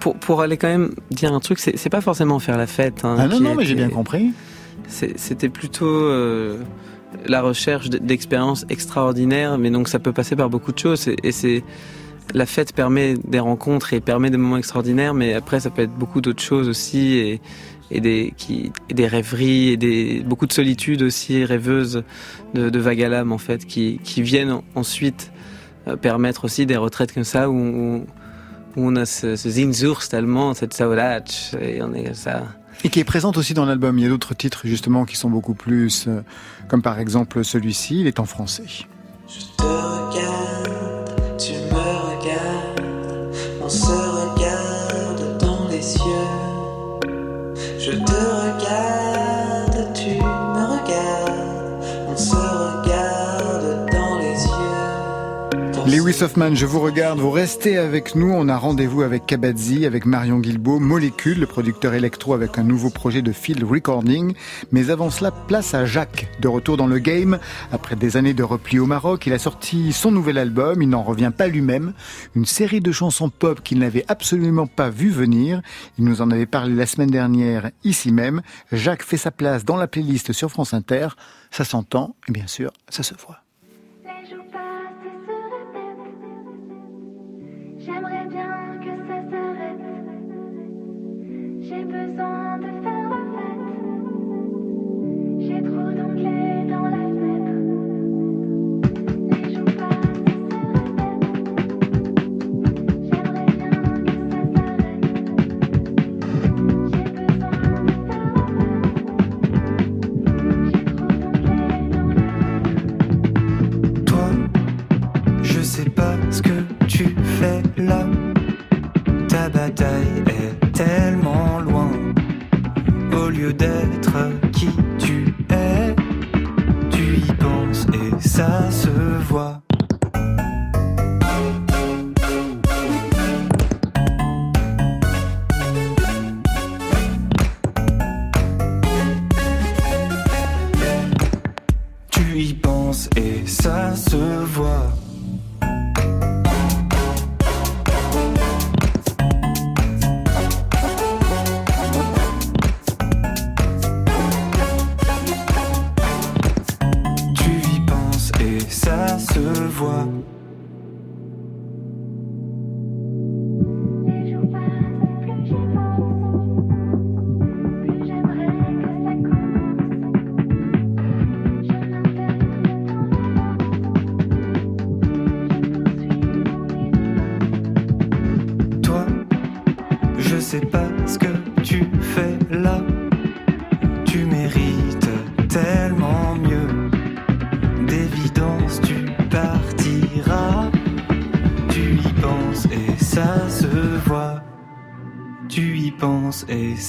[0.00, 3.04] pour, pour aller quand même dire un truc, c'est c'est pas forcément faire la fête.
[3.04, 4.32] hein, Ah non, non, mais j'ai bien compris.
[4.86, 6.58] c'est- C'était plutôt euh,
[7.26, 11.08] la recherche d'expériences extraordinaires, mais donc ça peut passer par beaucoup de choses.
[11.08, 11.64] Et, et c'est
[12.34, 15.94] la fête permet des rencontres et permet des moments extraordinaires, mais après ça peut être
[15.94, 17.40] beaucoup d'autres choses aussi et,
[17.90, 22.02] et des qui et des rêveries et des beaucoup de solitude aussi rêveuses
[22.54, 25.30] de, de vague à l'âme en fait qui qui viennent en- ensuite
[25.88, 27.96] euh, permettre aussi des retraites comme ça où, où,
[28.76, 32.42] où on a ce, ce Sehnsucht allemand, cette Saudade, et on est comme ça.
[32.84, 33.96] Et qui est présente aussi dans l'album.
[33.96, 36.20] Il y a d'autres titres justement qui sont beaucoup plus, euh,
[36.68, 38.64] comme par exemple celui-ci, il est en français.
[39.56, 40.55] te regarde,
[55.86, 58.28] Lewis Hoffman, je vous regarde, vous restez avec nous.
[58.28, 62.90] On a rendez-vous avec Kabadzi, avec Marion Guilbault, Molécule, le producteur électro avec un nouveau
[62.90, 64.34] projet de field recording.
[64.72, 67.38] Mais avant cela, place à Jacques, de retour dans le game.
[67.70, 71.04] Après des années de repli au Maroc, il a sorti son nouvel album, il n'en
[71.04, 71.92] revient pas lui-même.
[72.34, 75.62] Une série de chansons pop qu'il n'avait absolument pas vu venir.
[76.00, 78.42] Il nous en avait parlé la semaine dernière, ici même.
[78.72, 81.10] Jacques fait sa place dans la playlist sur France Inter.
[81.52, 83.45] Ça s'entend, et bien sûr, ça se voit.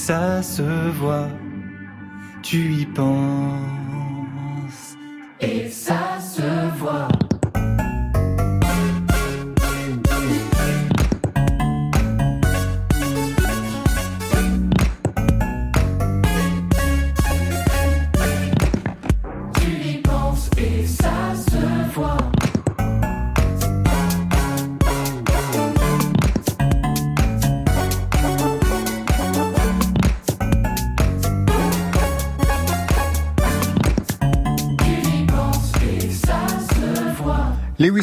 [0.08, 0.77] Ça se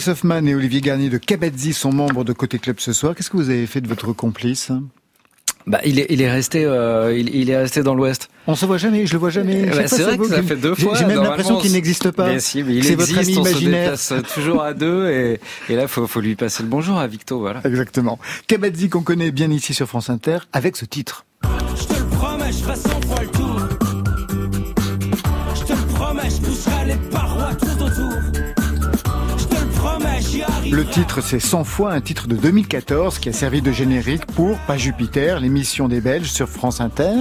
[0.08, 3.16] Hoffman et Olivier Garnier de Kabadzi sont membres de Côté Club ce soir.
[3.16, 4.72] Qu'est-ce que vous avez fait de votre complice?
[5.68, 8.30] Bah, il est, il est resté, euh, il, il est resté dans l'Ouest.
[8.46, 9.64] On se voit jamais, je le vois jamais.
[9.66, 10.96] Eh fois, c'est vrai que ça fait deux J'ai- fois.
[10.96, 12.28] J'ai même l'impression qu'il n'existe pas.
[12.28, 13.82] Mais si, mais il C'est existe, votre ami on se imaginaire.
[13.98, 15.40] déplace toujours à deux et,
[15.70, 17.62] et là, faut, faut lui passer le bonjour à Victo, voilà.
[17.66, 18.20] Exactement.
[18.48, 21.26] Kabadzi qu'on connaît bien ici sur France Inter avec ce titre.
[21.76, 23.60] Je te le promets, je ferai 100 fois le tour.
[25.56, 27.25] Je te le promets, je toucherai les parois
[30.70, 34.58] Le titre, c'est 100 fois un titre de 2014 qui a servi de générique pour
[34.60, 37.14] Pas Jupiter, l'émission des Belges sur France Inter.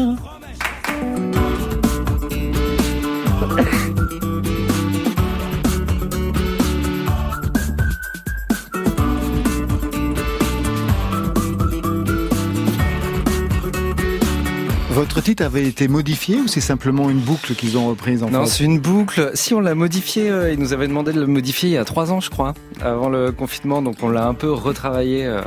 [15.25, 18.63] Titre avait été modifié ou c'est simplement une boucle qu'ils ont reprise en Non, c'est
[18.63, 19.31] une boucle.
[19.33, 21.85] Si on l'a modifié, euh, ils nous avaient demandé de le modifier il y a
[21.87, 23.81] trois ans, je crois, avant le confinement.
[23.81, 25.41] Donc on l'a un peu retravaillé, euh,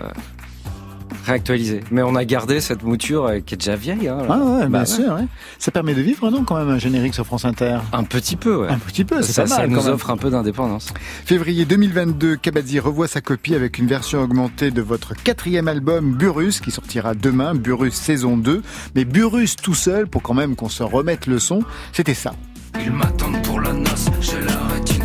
[1.28, 1.82] réactualisé.
[1.92, 4.08] Mais on a gardé cette mouture euh, qui est déjà vieille.
[4.08, 4.18] Hein.
[4.30, 4.86] Ah ouais, Bah bien ouais.
[4.86, 5.14] sûr.
[5.14, 5.26] ouais.
[5.60, 8.56] Ça permet de vivre, non, quand même, un générique sur France Inter Un petit peu,
[8.56, 8.70] ouais.
[8.70, 9.70] Un petit peu, c'est ça, pas ça mal.
[9.70, 10.94] nous offre un peu d'indépendance.
[11.26, 16.60] Février 2022, Kabadzi revoit sa copie avec une version augmentée de votre quatrième album Burus
[16.60, 18.62] qui sortira demain, Burus saison 2.
[18.96, 21.60] Mais Burus tout seul, pour quand même qu'on se remette le son,
[21.94, 22.34] c'était ça.
[22.80, 25.04] Ils m'attendent pour la noce, j'ai la rétine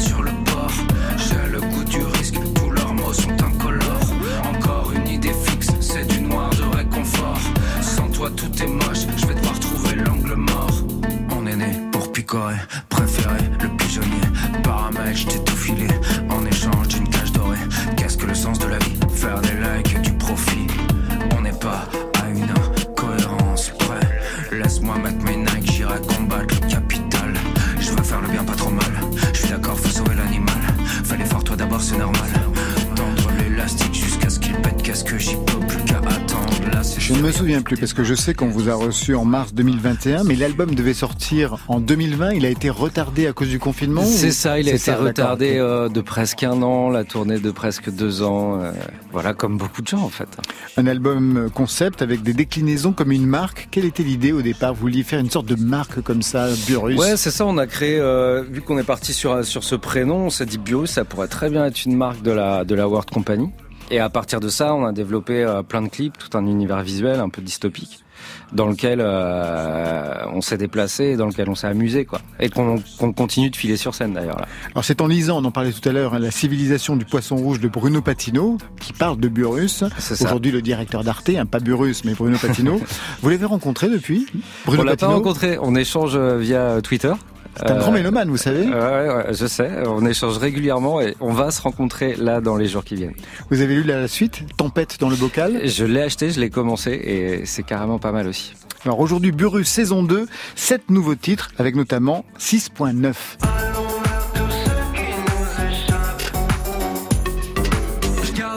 [37.22, 40.34] me souviens plus parce que je sais qu'on vous a reçu en mars 2021, mais
[40.34, 42.32] l'album devait sortir en 2020.
[42.32, 44.04] Il a été retardé à cause du confinement.
[44.04, 47.38] C'est ou- ça, il a été ça, retardé euh, de presque un an, la tournée
[47.38, 48.60] de presque deux ans.
[48.60, 48.72] euh,
[49.12, 50.28] voilà, comme beaucoup de gens en fait.
[50.76, 53.68] Un album concept avec des déclinaisons comme une marque.
[53.70, 54.74] Quelle était l'idée au départ?
[54.74, 56.98] Vous vouliez faire une sorte de marque comme ça, Burus?
[56.98, 57.46] Ouais, c'est ça.
[57.46, 60.58] On a créé, euh, vu qu'on est parti sur sur ce prénom, on s'est dit
[60.58, 63.50] Burus, ça pourrait très bien être une marque de la de la World Company.
[63.92, 66.82] Et à partir de ça, on a développé euh, plein de clips, tout un univers
[66.82, 68.02] visuel un peu dystopique,
[68.50, 72.22] dans lequel euh, on s'est déplacé, et dans lequel on s'est amusé, quoi.
[72.40, 72.78] Et qu'on
[73.12, 74.38] continue de filer sur scène d'ailleurs.
[74.70, 77.36] Alors c'est en lisant, on en parlait tout à l'heure, hein, La civilisation du poisson
[77.36, 79.84] rouge de Bruno Patino, qui parle de Burus.
[80.10, 82.80] Aujourd'hui le directeur d'Arte, hein, pas Burus mais Bruno Patino.
[83.20, 84.26] Vous l'avez rencontré depuis
[84.64, 87.12] Bruno on l'a pas rencontré, on échange euh, via Twitter.
[87.56, 88.66] C'est un Euh, grand mélomane, vous savez.
[88.66, 89.70] Ouais, ouais, ouais, je sais.
[89.86, 93.14] On échange régulièrement et on va se rencontrer là dans les jours qui viennent.
[93.50, 95.60] Vous avez lu la suite, Tempête dans le bocal.
[95.68, 98.54] Je l'ai acheté, je l'ai commencé et c'est carrément pas mal aussi.
[98.84, 103.71] Alors aujourd'hui, Burus saison 2, sept nouveaux titres avec notamment 6.9.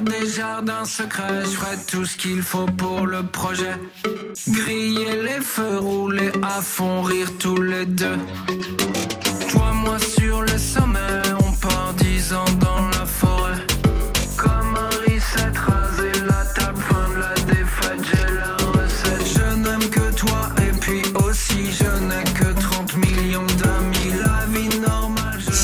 [0.06, 3.76] des jardins secrets, je ferai tout ce qu'il faut pour le projet.
[4.48, 8.18] Griller les feux, rouler à fond, rire tous les deux.
[9.50, 10.95] Toi, moi sur le sommet,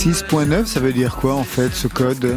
[0.02, 2.36] 6.9, ça veut dire quoi en fait ce code?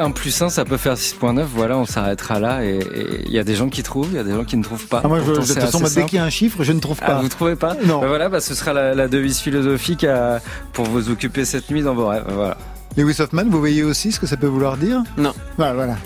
[0.00, 1.44] 1 plus 1, ça peut faire 6.9.
[1.54, 2.64] Voilà, on s'arrêtera là.
[2.64, 2.80] Et
[3.26, 4.86] il y a des gens qui trouvent, il y a des gens qui ne trouvent
[4.88, 5.02] pas.
[5.04, 6.30] ah, Moi, je, Pourtant, de c'est toute façon, assez moi, dès qu'il y a un
[6.30, 7.20] chiffre, je ne trouve Ah, pas.
[7.20, 7.76] vous trouvez pas?
[7.86, 8.00] Non.
[8.00, 10.40] Bah voilà, bah, ce sera la, la devise philosophique à-
[10.72, 12.24] pour vous occuper cette nuit dans vos rêves.
[12.28, 12.56] Voilà.
[12.96, 15.00] Lewis Hoffman, vous voyez aussi ce que ça peut vouloir dire?
[15.16, 15.32] Non.
[15.56, 15.96] Voilà, voilà.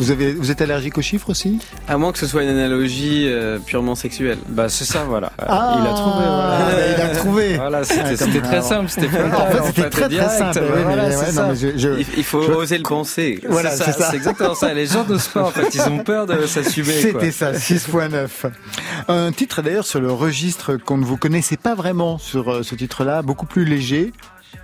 [0.00, 3.26] Vous, avez, vous êtes allergique aux chiffres aussi À moins que ce soit une analogie
[3.28, 4.38] euh, purement sexuelle.
[4.48, 5.30] Bah c'est ça, voilà.
[5.38, 6.24] Ah, il a trouvé.
[6.24, 6.58] Voilà.
[6.58, 7.56] bah, il a trouvé.
[7.56, 8.00] Voilà, c'était
[8.42, 10.60] Ah, très simple, c'était En fait, c'était très très direct, simple.
[10.74, 11.42] oui, voilà, mais, c'est ouais, ça.
[11.42, 13.40] non, mais je- je- Il, faut je- oser le penser.
[13.48, 14.72] Voilà, c'est ça, c'est exactement ça.
[14.72, 16.92] Les gens n'osent pas en fait, ils ont peur de s'assumer.
[16.92, 18.28] C'était ça, 6.9.
[19.08, 22.74] Un titre d'ailleurs sur le registre qu'on ne vous connaissait pas vraiment sur euh, ce
[22.74, 24.12] titre-là, beaucoup plus léger,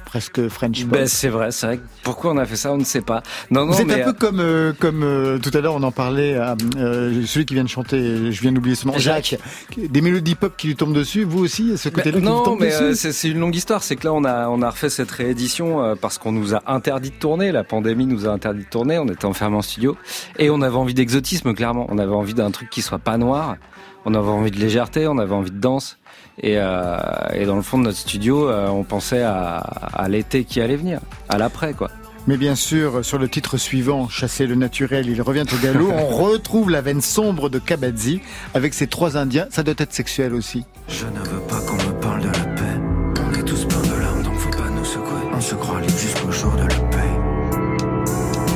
[0.05, 0.93] presque French pop.
[0.93, 1.81] Ben, c'est vrai, c'est vrai.
[2.03, 3.23] Pourquoi on a fait ça, on ne sait pas.
[3.51, 5.83] Non, non, vous êtes mais un peu comme euh, comme euh, tout à l'heure on
[5.83, 9.37] en parlait à euh, celui qui vient de chanter, je viens d'oublier son nom, Jacques.
[9.77, 12.45] Des mélodies pop qui lui tombent dessus, vous aussi, ce côté-là Ben, qui vous non,
[12.45, 13.83] tombe mais euh, c'est c'est une longue histoire.
[13.83, 16.63] C'est que là, on a on a refait cette réédition euh, parce qu'on nous a
[16.67, 17.53] interdit de tourner.
[17.53, 18.99] La pandémie nous a interdit de tourner.
[18.99, 19.97] On était enfermés en studio
[20.39, 21.53] et on avait envie d'exotisme.
[21.55, 23.57] Clairement, on avait envie d'un truc qui soit pas noir.
[24.05, 25.07] On avait envie de légèreté.
[25.09, 25.99] On avait envie de danse.
[26.43, 26.99] Et, euh,
[27.33, 30.77] et dans le fond de notre studio, euh, on pensait à, à l'été qui allait
[30.77, 31.91] venir, à l'après, quoi.
[32.27, 36.07] Mais bien sûr, sur le titre suivant, Chasser le naturel, il revient au galop, on
[36.09, 38.21] retrouve la veine sombre de Kabadzi
[38.53, 39.47] avec ses trois Indiens.
[39.51, 40.65] Ça doit être sexuel aussi.
[40.89, 43.23] Je ne veux pas qu'on me parle de la paix.
[43.29, 45.21] On est tous pleins de larmes, donc faut pas nous secouer.
[45.33, 46.97] On se croit libre jusqu'au jour de la paix.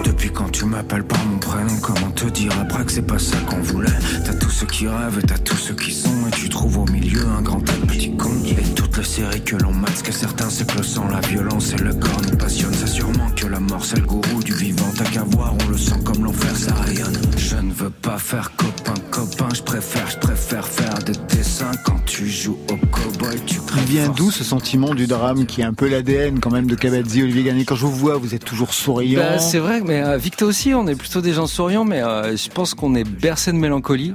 [0.04, 3.36] Depuis quand tu m'appelles par mon prénom, comment te dire après que c'est pas ça
[3.48, 3.88] qu'on voulait?
[4.24, 7.26] T'as tous ceux qui rêvent t'as tous ceux qui sont, et tu trouves au milieu
[7.38, 7.86] un grand tapis.
[7.86, 8.30] petit con.
[8.46, 11.20] Et toutes les séries que l'on mate, ce que certains c'est que le sang, la
[11.20, 12.74] violence et le corps nous passionnent.
[12.74, 14.92] C'est sûrement que la mort c'est le gourou du vivant.
[14.98, 17.16] T'as qu'à voir, on le sent comme l'enfer, ça rayonne.
[17.38, 22.04] Je ne veux pas faire copain, copain, je préfère, je préfère faire des dessins quand
[22.04, 25.72] tu joues au cowboy, tu Il vient d'où ce sentiment du drame qui est un
[25.72, 28.74] peu l'ADN quand même de Kabadzi, Olivier Garnier Quand je vous vois, vous êtes toujours
[28.74, 29.20] souriant.
[29.20, 32.36] Bah, c'est vrai, mais euh, Victor aussi, on est plutôt des gens souriants, mais euh,
[32.36, 34.12] je pense qu'on est bercé de mélancolie.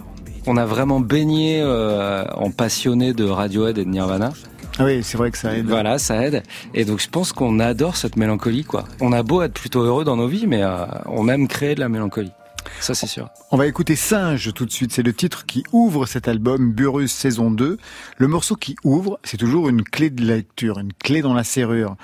[0.48, 4.32] On a vraiment baigné euh, en passionné de Radiohead et de Nirvana.
[4.78, 5.66] Ah oui, c'est vrai que ça aide.
[5.66, 6.44] Voilà, ça aide.
[6.74, 8.86] Et donc je pense qu'on adore cette mélancolie, quoi.
[9.02, 11.80] On a beau être plutôt heureux dans nos vies, mais euh, on aime créer de
[11.80, 12.32] la mélancolie.
[12.80, 13.30] Ça, c'est sûr.
[13.52, 14.92] On va écouter Singe tout de suite.
[14.92, 17.78] C'est le titre qui ouvre cet album, Burus saison 2.
[18.18, 21.96] Le morceau qui ouvre, c'est toujours une clé de lecture, une clé dans la serrure.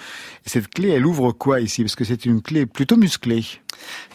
[0.45, 1.83] Et cette clé, elle ouvre quoi ici?
[1.83, 3.45] Parce que c'est une clé plutôt musclée.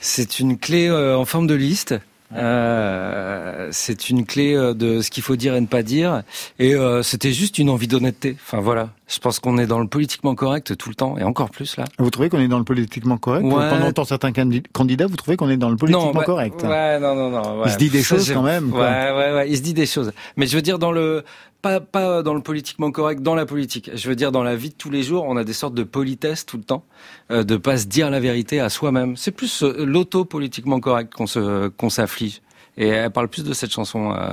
[0.00, 1.94] C'est une clé euh, en forme de liste.
[2.34, 6.22] Euh, c'est une clé euh, de ce qu'il faut dire et ne pas dire.
[6.58, 8.36] Et euh, c'était juste une envie d'honnêteté.
[8.40, 8.90] Enfin voilà.
[9.08, 11.84] Je pense qu'on est dans le politiquement correct tout le temps et encore plus là.
[11.98, 13.70] Vous trouvez qu'on est dans le politiquement correct Ouais.
[13.70, 16.98] Pendant temps certains candi- candidats, vous trouvez qu'on est dans le politiquement bah, correct Ouais,
[16.98, 17.58] non, non, non.
[17.60, 17.66] ouais.
[17.66, 18.80] Il se dit des Ça, choses quand même, quoi.
[18.80, 19.48] Ouais, ouais, ouais.
[19.50, 20.12] Il se dit des choses.
[20.36, 21.22] Mais je veux dire dans le
[21.62, 23.90] pas pas dans le politiquement correct, dans la politique.
[23.94, 25.84] Je veux dire dans la vie de tous les jours, on a des sortes de
[25.84, 26.82] politesse tout le temps,
[27.30, 29.16] euh, de pas se dire la vérité à soi-même.
[29.16, 32.40] C'est plus euh, l'auto politiquement correct qu'on se qu'on s'afflige.
[32.76, 34.12] Et elle parle plus de cette chanson.
[34.18, 34.30] euh,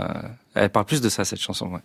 [0.55, 1.67] elle parle plus de ça cette chanson.
[1.67, 1.79] Ouais.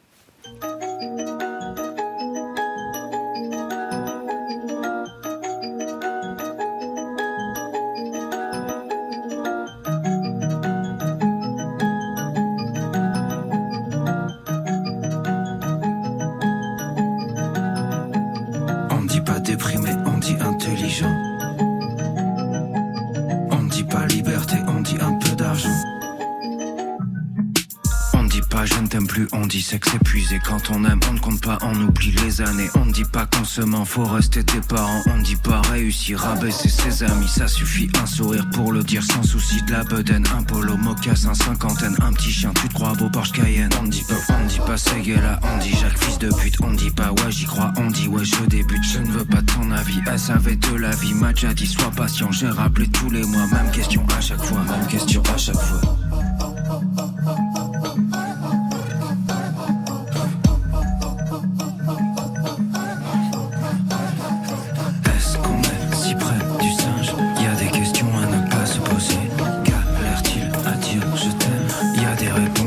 [30.58, 32.68] Quand on aime, on ne compte pas, on oublie les années.
[32.74, 35.02] On dit pas qu'on se ment, faut rester tes parents.
[35.06, 37.28] On dit pas réussir, rabaisser ses amis.
[37.28, 40.24] Ça suffit, un sourire pour le dire sans souci de la bedaine.
[40.36, 42.52] Un polo, mocassin, cinquantaine, un petit chien.
[42.60, 43.70] Tu te crois beau Porsche Cayenne.
[43.80, 46.56] On dit pas, on dit pas Seguela, on dit Jacques, fils de pute.
[46.60, 48.82] On dit pas ouais, j'y crois, on dit ouais, je débute.
[48.82, 51.14] Je ne veux pas ton avis, SAV de la vie.
[51.14, 53.46] M'a déjà dit, sois patient, j'ai rappelé tous les mois.
[53.52, 55.97] Même question à chaque fois, même question à chaque fois.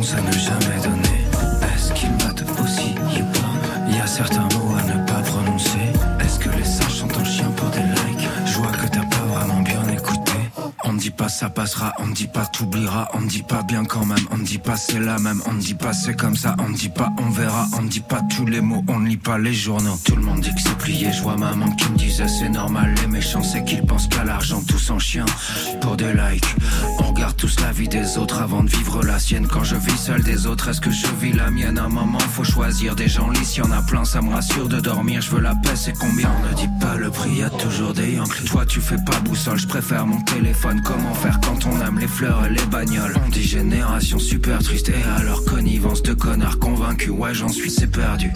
[0.01, 1.21] Des réponses à ne jamais donner.
[1.73, 2.30] Est-ce qu'il mate
[11.21, 14.25] pas ça passera, on ne dit pas t'oubliera, on ne dit pas bien quand même,
[14.31, 16.69] on ne dit pas c'est la même, on ne dit pas c'est comme ça, on
[16.69, 19.17] ne dit pas on verra, on ne dit pas tous les mots, on ne lit
[19.17, 19.99] pas les journaux.
[20.03, 22.95] Tout le monde dit que c'est plié, je vois maman qui me disait c'est normal,
[23.01, 25.25] les méchants c'est qu'ils pensent qu'à l'argent, tous en chien,
[25.81, 26.55] pour des likes.
[26.97, 29.45] On regarde tous la vie des autres avant de vivre la sienne.
[29.45, 31.77] Quand je vis seul des autres, est-ce que je vis la mienne?
[31.77, 34.79] Un moment, faut choisir des gens lisses, y en a plein, ça me rassure de
[34.79, 36.31] dormir, je veux la paix, c'est combien?
[36.39, 38.45] On ne dit pas le prix, y toujours des Yankees.
[38.45, 40.81] Toi tu fais pas boussole, je préfère mon téléphone.
[40.83, 41.10] Comment
[41.43, 45.43] quand on aime les fleurs et les bagnoles On dit génération super triste et alors
[45.45, 47.11] connivence de connards convaincus.
[47.11, 48.31] Ouais, j'en suis, c'est perdu.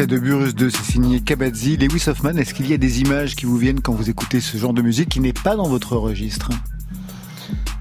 [0.00, 1.76] Extrait de Burus 2, c'est signé Kabadzi.
[1.76, 4.56] Lewis Hoffman, est-ce qu'il y a des images qui vous viennent quand vous écoutez ce
[4.56, 6.50] genre de musique qui n'est pas dans votre registre?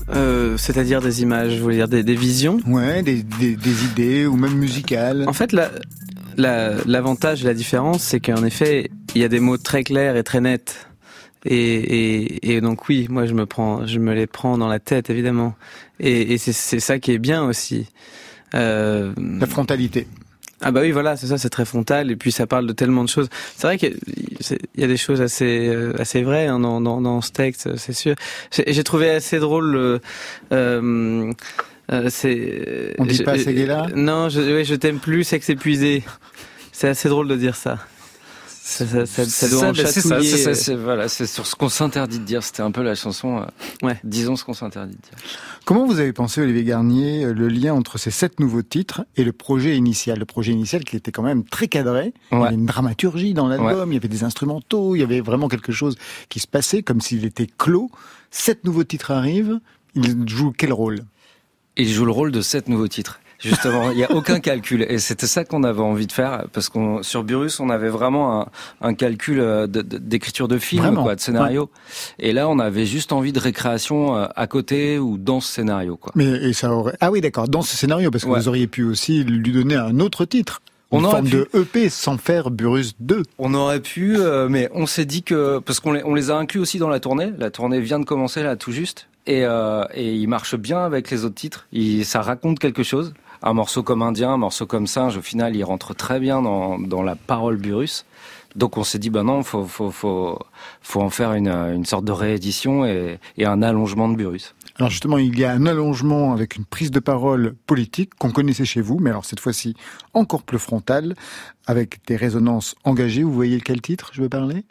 [0.09, 2.59] Euh, C'est-à-dire des images, vous voulez dire des, des visions?
[2.65, 5.25] Ouais, des, des, des idées ou même musicales.
[5.27, 5.69] En fait, la-
[6.37, 10.15] la- l'avantage et la différence, c'est qu'en effet, il y a des mots très clairs
[10.17, 10.87] et très nets.
[11.45, 14.79] Et, et, et donc oui, moi je me prends, je me les prends dans la
[14.79, 15.53] tête évidemment.
[15.99, 17.85] Et, et c'est c'est ça qui est bien aussi.
[18.55, 20.07] Euh, La frontalité.
[20.61, 23.03] Ah bah oui, voilà, c'est ça, c'est très frontal, et puis ça parle de tellement
[23.03, 23.29] de choses.
[23.55, 23.95] C'est vrai qu'il
[24.75, 27.93] y a- des choses assez euh, assez vraies hein, dans, dans, dans ce texte, c'est
[27.93, 28.15] sûr.
[28.51, 29.75] J'ai j'ai trouvé assez drôle.
[29.75, 29.99] euh,
[30.51, 31.31] euh,
[31.91, 32.95] euh, c'est.
[32.97, 36.03] On dit pas là Non, je, ouais, je t'aime plus, sexe épuisé.
[36.71, 37.77] C'est assez drôle de dire ça.
[38.69, 40.29] Ça, ça, ça, ça C'est doit en c'est ça, chatouiller.
[40.29, 42.43] c'est ça, c'est- voilà, c'est sur ce qu'on s'interdit de dire.
[42.43, 43.37] C'était un peu la chanson.
[43.37, 43.45] euh,
[43.81, 43.97] Ouais.
[44.03, 45.13] Disons ce qu'on s'interdit de dire.
[45.63, 49.23] Comment vous avez pensé, Olivier Garnier, euh, le lien entre ces sept nouveaux titres et
[49.23, 50.19] le projet initial?
[50.19, 52.13] Le projet initial qui était quand même très cadré.
[52.33, 55.21] Il y avait une dramaturgie dans l'album, il y avait des instrumentaux, il y avait
[55.21, 55.95] vraiment quelque chose
[56.27, 57.89] qui se passait comme s'il était clos.
[58.31, 59.61] Sept nouveaux titres arrivent.
[59.95, 60.99] Ils jouent quel rôle?
[61.77, 63.21] Il joue le rôle de sept nouveaux titres.
[63.39, 64.83] Justement, il n'y a aucun calcul.
[64.89, 68.41] Et c'était ça qu'on avait envie de faire, parce qu'on sur Burus, on avait vraiment
[68.41, 68.47] un,
[68.81, 71.69] un calcul euh, de- de- d'écriture de, film, quoi, de scénario.
[72.19, 75.97] Et là, on avait juste envie de récréation euh, à côté ou dans ce scénario,
[75.97, 76.11] quoi.
[76.15, 78.39] Mais et ça aurait ah oui d'accord dans ce scénario parce que Ouais.
[78.39, 80.61] vous auriez pu aussi lui donner un autre titre.
[80.89, 81.31] On Une forme pu.
[81.35, 83.23] de EP sans faire Burus 2.
[83.39, 86.37] On aurait pu, euh, mais on s'est dit que parce qu'on les, on les a
[86.37, 87.33] inclus aussi dans la tournée.
[87.37, 91.11] La tournée vient de commencer là, tout juste, et, euh, et il marche bien avec
[91.11, 91.67] les autres titres.
[91.73, 93.13] Il, ça raconte quelque chose.
[93.41, 96.79] Un morceau comme Indien, un morceau comme Singe, au final, il rentre très bien dans,
[96.79, 98.05] dans la parole Burus.
[98.55, 100.39] Donc on s'est dit, ben non, faut, faut, faut,
[100.81, 104.55] faut en faire une, une sorte de réédition et, et un allongement de Burus.
[104.77, 108.65] Alors justement, il y a un allongement avec une prise de parole politique qu'on connaissait
[108.65, 109.75] chez vous, mais alors cette fois-ci
[110.13, 111.13] encore plus frontale,
[111.67, 113.23] avec des résonances engagées.
[113.23, 114.65] Vous voyez quel titre je veux parler?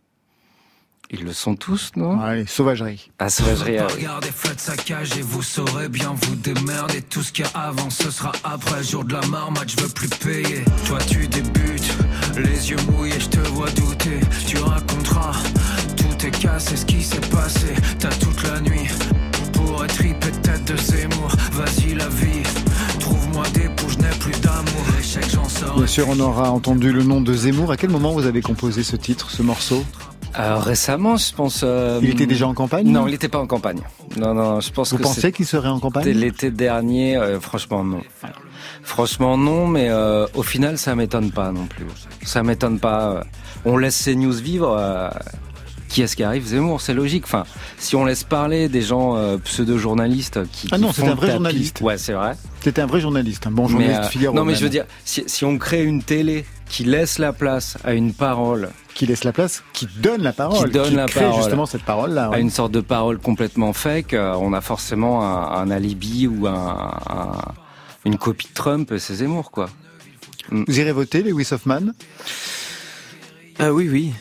[1.11, 2.21] Ils le sont tous, non?
[2.21, 3.11] Allez, Sauvagerie.
[3.21, 3.79] À sauvagerie.
[3.79, 3.95] ah oui.
[4.03, 7.01] Regardez, faites saccage et vous saurez bien vous démerder.
[7.03, 8.83] Tout ce qu'il y a avant, ce sera après.
[8.83, 10.65] Jour de la marmotte, je veux plus payer.
[10.87, 11.93] Toi, tu débutes,
[12.37, 14.19] les yeux mouillés, je te vois douter.
[14.49, 15.33] Tu raconteras,
[15.97, 17.69] tout est cassé, ce qui s'est passé.
[18.01, 18.89] T'as toute la nuit
[19.53, 21.31] pour être triper tête de Zemmour.
[21.53, 22.43] Vas-y, la vie,
[22.99, 24.85] trouve-moi des poux, je n'ai plus d'amour.
[24.99, 25.77] Échec, j'en sors.
[25.77, 27.71] Bien sûr, on aura entendu le nom de Zemmour.
[27.71, 29.85] À quel moment vous avez composé ce titre, ce morceau?
[30.39, 31.62] Euh, récemment, je pense.
[31.64, 33.80] euh, Il était déjà en campagne Non, il n'était pas en campagne.
[34.18, 37.41] Non, non, je pense Vous que pensez qu'il serait en C'était campagne l'été dernier, euh,
[37.41, 38.01] franchement non.
[38.82, 41.84] Franchement non, mais euh, au final ça m'étonne pas non plus.
[42.24, 43.11] Ça m'étonne pas.
[43.12, 43.22] euh.
[43.64, 44.76] On laisse ces news vivre.
[44.78, 45.09] euh,
[45.89, 47.22] qui est-ce qui arrive Zemmour, c'est logique.
[47.24, 47.45] Enfin,
[47.78, 51.32] si on laisse parler des gens euh, pseudo-journalistes qui, Ah non, c'était un vrai tapis.
[51.34, 51.80] journaliste.
[51.80, 52.37] Ouais, c'est vrai.
[52.61, 54.34] C'était un vrai journaliste, un bon Mais, journaliste euh, Figaro.
[54.34, 57.79] non, mais je veux dire, si, si on crée une télé qui laisse la place
[57.85, 61.21] à une parole, Qui laisse la place, qui donne la parole, Qui donne la crée
[61.21, 61.41] parole.
[61.43, 62.31] justement cette parole-là.
[62.33, 66.47] à une sorte de parole complètement fake, euh, on a forcément un, un alibi ou
[66.47, 67.53] un, un-
[68.05, 69.69] une copie de Trump, et c'est Zemmour, quoi.
[70.51, 71.93] Vous irez voter, Lewis Hoffman?
[73.59, 74.12] Ah oui, oui.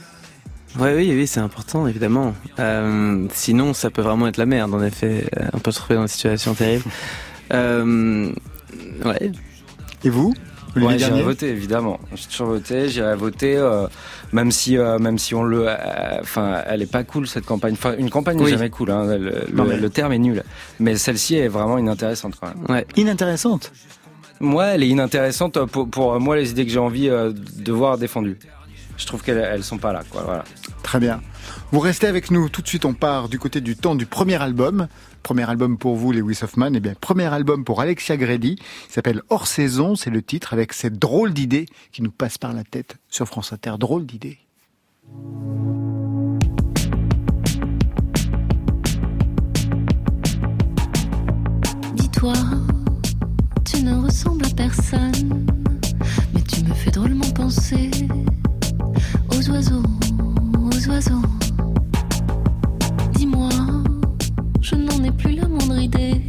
[0.80, 2.34] Ouais, oui, oui, c'est important, évidemment.
[2.60, 5.30] Euh, sinon, ça peut vraiment être la merde, en effet.
[5.39, 6.84] Euh, On peut se retrouver dans une situation terrible.
[7.54, 8.32] Euh,
[9.06, 9.32] ouais.
[10.04, 10.34] Et vous?
[10.84, 12.00] Ouais, j'irai Garnier voter évidemment.
[12.16, 13.88] J'ai toujours voté, j'irai voter, euh,
[14.34, 15.76] même si euh, même si on le, euh,
[16.22, 17.74] enfin, elle est pas cool cette campagne.
[17.74, 18.92] Enfin, une campagne n'est jamais cool.
[18.92, 20.44] Hein, le, le- Non, mais- le terme est nul,
[20.80, 22.66] mais celle-ci est vraiment inintéressante quand même.
[22.70, 22.86] Ouais.
[22.98, 23.72] Inintéressante.
[24.42, 27.98] Moi, elle est inintéressante pour, pour moi les idées que j'ai envie euh, de voir
[27.98, 28.38] défendues.
[28.98, 30.24] Je trouve qu'elles elles sont pas là, quoi.
[30.26, 30.44] Voilà.
[30.84, 31.22] Très bien.
[31.72, 32.50] Vous restez avec nous.
[32.50, 34.88] Tout de suite, on part du côté du temps du premier album.
[35.24, 36.72] Premier album pour vous, Lewis Hoffman.
[36.74, 38.58] Eh bien, premier album pour Alexia Grady.
[38.89, 39.96] Il s'appelle Hors saison.
[39.96, 43.54] C'est le titre avec cette drôle d'idée qui nous passe par la tête sur France
[43.54, 43.74] Inter.
[43.80, 44.38] Drôle d'idée.
[51.96, 52.34] Dis-toi,
[53.66, 55.46] tu ne ressembles à personne,
[56.34, 57.91] mais tu me fais drôlement penser
[59.32, 59.84] aux oiseaux,
[63.14, 63.50] Dis-moi,
[64.62, 66.22] je n'en ai plus la moindre idée.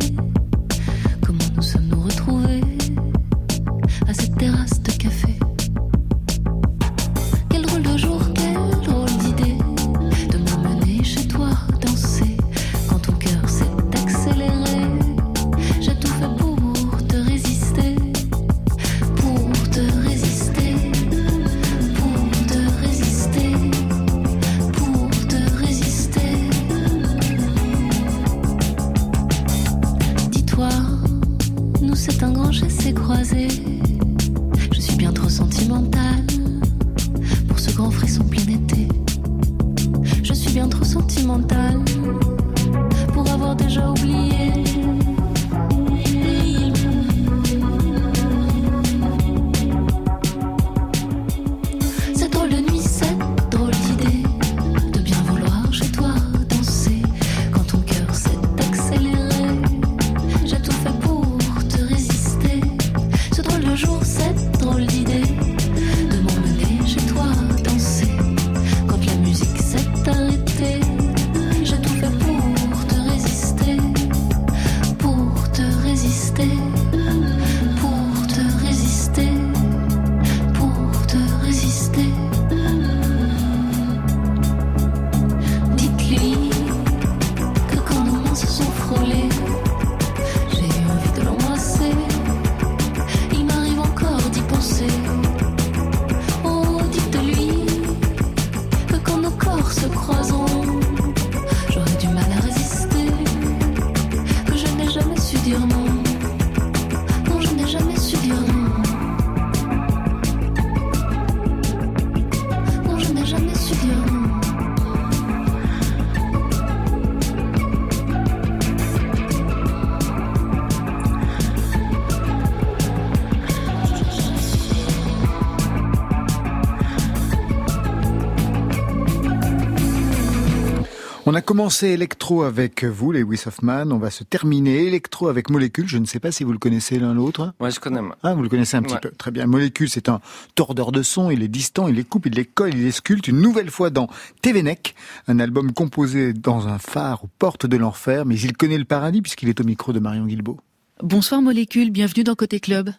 [131.56, 133.90] Commencé électro avec vous, Lewis Hoffman.
[133.90, 135.88] On va se terminer électro avec Molécule.
[135.88, 137.54] Je ne sais pas si vous le connaissez l'un l'autre.
[137.60, 138.02] Ouais, je connais.
[138.02, 138.14] moi.
[138.22, 139.00] Ah, vous le connaissez un petit Ouais.
[139.00, 139.10] peu.
[139.12, 139.46] Très bien.
[139.46, 140.20] Molécule, c'est un
[140.54, 141.30] tordeur de son.
[141.30, 143.26] Il est distant, il les coupe, il les colle, il les sculpte.
[143.28, 144.06] Une nouvelle fois dans
[144.42, 144.94] TVNEC,
[145.28, 148.26] un album composé dans un phare aux portes de l'enfer.
[148.26, 150.60] Mais il connaît le paradis puisqu'il est au micro de Marion Guilbault.
[151.02, 152.90] Bonsoir Molécule, bienvenue dans Côté Club.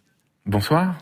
[0.47, 0.95] Bonsoir.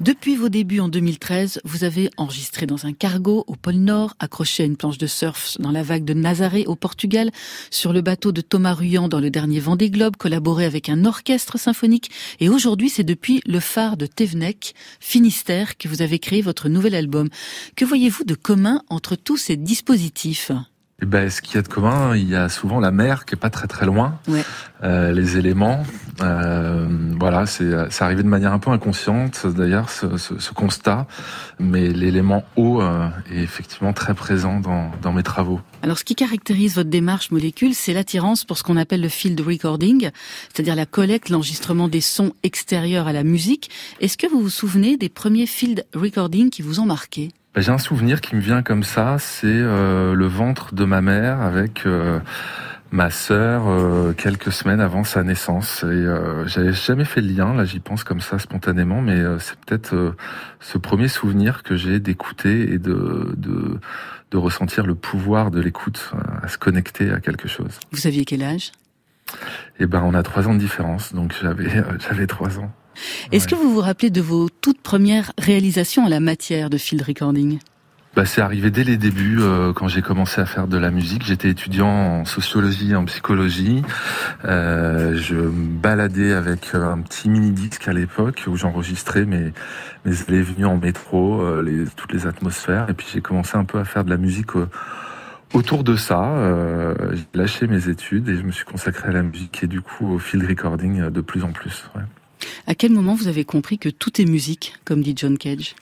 [0.00, 4.62] Depuis vos débuts en 2013, vous avez enregistré dans un cargo au pôle Nord, accroché
[4.62, 7.32] à une planche de surf dans la vague de Nazaré au Portugal,
[7.72, 11.58] sur le bateau de Thomas Ruyant dans le dernier Vendée Globe, collaboré avec un orchestre
[11.58, 12.12] symphonique.
[12.38, 16.94] Et aujourd'hui, c'est depuis le phare de Thévenec, Finistère, que vous avez créé votre nouvel
[16.94, 17.28] album.
[17.74, 20.52] Que voyez-vous de commun entre tous ces dispositifs?
[21.00, 23.34] Eh ben, ce qu'il y a de commun, il y a souvent la mer qui
[23.34, 24.42] est pas très très loin, Ouais.
[24.82, 25.84] euh, les éléments.
[26.22, 26.88] euh,
[27.20, 31.06] voilà, c'est c'est arrivé de manière un peu inconsciente d'ailleurs ce, ce- ce constat,
[31.60, 35.60] mais l'élément eau euh, est effectivement très présent dans, dans mes travaux.
[35.82, 39.38] Alors, ce qui caractérise votre démarche molécule, c'est l'attirance pour ce qu'on appelle le field
[39.40, 40.10] recording,
[40.52, 43.70] c'est-à-dire la collecte, l'enregistrement des sons extérieurs à la musique.
[44.00, 47.30] Est-ce que vous vous souvenez des premiers field recording qui vous ont marqué?
[47.60, 51.40] J'ai un souvenir qui me vient comme ça, c'est euh, le ventre de ma mère
[51.40, 52.20] avec euh,
[52.92, 55.84] ma sœur euh, quelques semaines avant sa naissance.
[55.84, 56.06] Et
[56.46, 60.14] j'avais jamais fait le lien, là j'y pense comme ça spontanément, mais c'est peut-être
[60.60, 63.80] ce premier souvenir que j'ai d'écouter et de, de,
[64.30, 67.80] de ressentir le pouvoir de l'écoute, à se connecter à quelque chose.
[67.92, 68.72] Vous aviez quel âge?
[69.78, 72.72] Et ben on a trois ans de différence, donc j'avais euh, j'avais trois ans.
[73.32, 77.02] Est-ce que vous vous rappelez de vos toutes premières réalisations en la matière de field
[77.02, 77.58] recording?
[78.16, 81.24] Bah, c'est arrivé dès les débuts, euh, quand j'ai commencé à faire de la musique.
[81.24, 83.82] J'étais étudiant en sociologie et en psychologie.
[84.44, 89.52] Euh, je me baladais avec euh, un petit mini-disque à l'époque où j'enregistrais mes,
[90.04, 92.90] mes allées et venues en métro, euh, les, toutes les atmosphères.
[92.90, 94.50] Et puis j'ai commencé un peu à faire de la musique
[95.54, 96.24] autour de ça.
[96.24, 99.80] Euh, j'ai lâché mes études et je me suis consacré à la musique et du
[99.80, 101.88] coup au field recording de plus en plus.
[101.94, 102.02] ouais.
[102.66, 105.74] À quel moment vous avez compris que tout est musique, comme dit John Cage?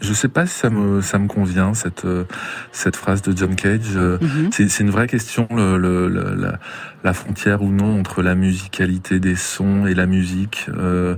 [0.00, 2.22] Je sais pas si ça me ça me convient cette euh,
[2.70, 3.96] cette phrase de John Cage.
[3.96, 4.50] Euh, Mhm.
[4.52, 6.60] C'est c'est une vraie question le, le- le- la,
[7.02, 10.66] la frontière ou non entre la musicalité des sons et la musique.
[10.68, 11.16] Euh,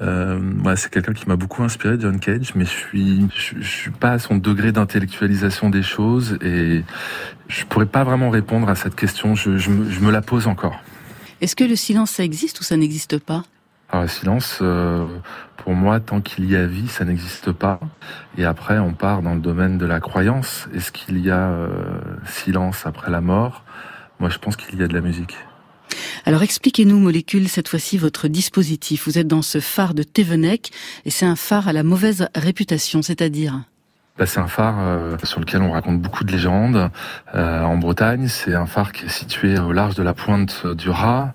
[0.00, 3.68] euh, ouais, c'est quelqu'un qui m'a beaucoup inspiré, John Cage, mais je suis je, je
[3.68, 6.82] suis pas à son degré d'intellectualisation des choses et
[7.48, 9.34] je pourrais pas vraiment répondre à cette question.
[9.34, 10.80] Je, je, me, je me la pose encore.
[11.42, 13.44] Est-ce que le silence, ça existe ou ça n'existe pas?
[14.02, 15.06] Le silence, euh,
[15.56, 17.80] pour moi, tant qu'il y a vie, ça n'existe pas.
[18.36, 20.68] Et après, on part dans le domaine de la croyance.
[20.74, 21.68] Est-ce qu'il y a euh,
[22.26, 23.64] silence après la mort?
[24.20, 25.36] Moi, je pense qu'il y a de la musique.
[26.26, 29.06] Alors expliquez-nous, Molécule, cette fois-ci votre dispositif.
[29.06, 30.70] Vous êtes dans ce phare de Thévenec
[31.04, 33.62] et c'est un phare à la mauvaise réputation, c'est-à-dire?
[34.16, 36.88] Bah, c'est un phare euh, sur lequel on raconte beaucoup de légendes.
[37.34, 40.88] Euh, en Bretagne, c'est un phare qui est situé au large de la pointe du
[40.88, 41.32] Raz,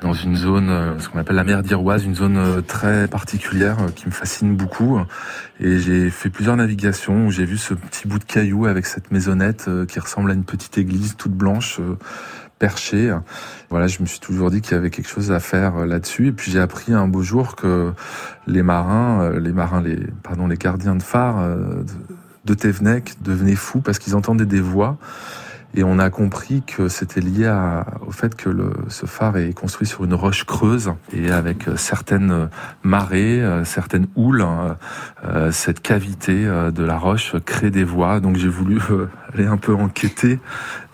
[0.00, 3.78] dans une zone, euh, ce qu'on appelle la mer d'Iroise, une zone euh, très particulière
[3.80, 5.00] euh, qui me fascine beaucoup.
[5.58, 9.10] Et j'ai fait plusieurs navigations où j'ai vu ce petit bout de caillou avec cette
[9.10, 11.80] maisonnette qui ressemble à une petite église toute blanche.
[12.60, 13.10] perchée.
[13.70, 16.28] Voilà, je me suis toujours dit qu'il y avait quelque chose à faire là-dessus.
[16.28, 17.92] Et puis j'ai appris un beau jour que
[18.46, 21.42] les marins, les marins, les pardon, les gardiens de phare
[22.44, 24.98] de- Thévenec devenaient fous parce qu'ils entendaient des voix.
[25.72, 29.52] Et on a compris que c'était lié à- au fait que le, ce phare est
[29.52, 32.48] construit sur une roche creuse et avec euh, certaines
[32.82, 34.78] marées, euh, certaines houles, hein,
[35.24, 38.18] euh, cette cavité euh, de la roche crée des voix.
[38.18, 40.40] Donc j'ai voulu euh, aller un peu enquêter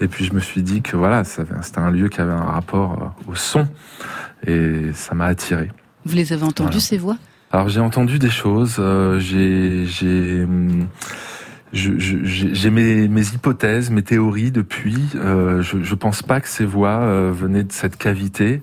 [0.01, 3.14] et puis je me suis dit que voilà, c'était un lieu qui avait un rapport
[3.26, 3.66] euh, au son
[4.47, 5.70] et ça m'a attiré.
[6.05, 6.80] Vous les avez entendues, Voilà.
[6.80, 7.16] ces voix?
[7.51, 10.47] Alors j'ai entendu des choses, euh, j'ai
[11.73, 15.11] j'ai mes, mes hypothèses, mes théories depuis.
[15.14, 18.62] Euh, je, je pense pas que ces voix euh, venaient de cette cavité.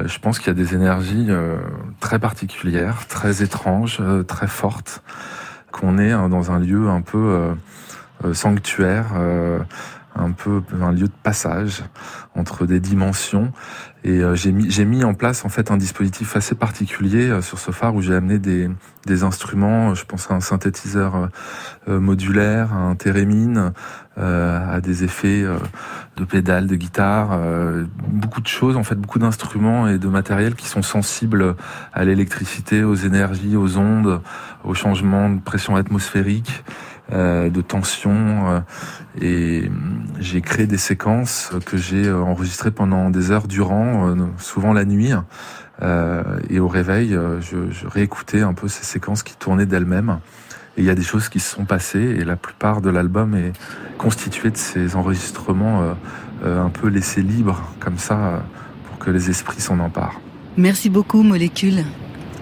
[0.00, 1.56] Euh, je pense qu'il y a des énergies euh,
[2.00, 5.02] très particulières, très étranges, euh, très fortes,
[5.72, 7.48] qu'on est hein, dans un lieu un peu
[8.32, 9.06] sanctuaire,
[10.14, 11.82] un peu un lieu de passage
[12.34, 13.52] entre des dimensions.
[14.04, 17.40] Et euh, j'ai mis, j'ai mis en place en fait un dispositif assez particulier euh,
[17.40, 18.68] sur ce phare où j'ai amené des,
[19.06, 19.94] des instruments.
[19.94, 21.26] Je pense à un synthétiseur euh,
[21.88, 23.72] euh, modulaire, à un thérémine,
[24.18, 25.56] euh, à des effets euh,
[26.16, 30.54] de pédales, de guitare, euh, beaucoup de choses en fait, beaucoup d'instruments et de matériel
[30.54, 31.56] qui sont sensibles
[31.94, 34.20] à l'électricité, aux énergies, aux ondes,
[34.64, 36.62] aux changements de pression atmosphérique.
[37.12, 38.60] Euh, de tension euh,
[39.20, 39.70] et
[40.20, 45.12] j'ai créé des séquences que j'ai enregistrées pendant des heures durant, euh, souvent la nuit.
[46.48, 50.18] Et au réveil, je, je réécoutais un peu ces séquences qui tournaient d'elles-mêmes.
[50.76, 53.34] Et il y a des choses qui se sont passées et la plupart de l'album
[53.34, 53.52] est
[53.96, 55.92] constitué de ces enregistrements euh,
[56.44, 58.42] euh, un peu laissé libre comme ça
[58.88, 60.20] pour que les esprits s'en emparent.
[60.56, 61.84] Merci beaucoup, Molécule.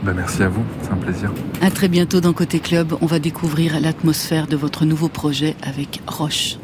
[0.03, 1.33] Ben, merci à vous, c'est un plaisir.
[1.61, 2.95] À très bientôt dans Côté Club.
[3.01, 6.57] On va découvrir l'atmosphère de votre nouveau projet avec Roche.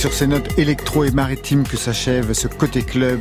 [0.00, 3.20] Sur ces notes électro et maritimes que s'achève ce côté club.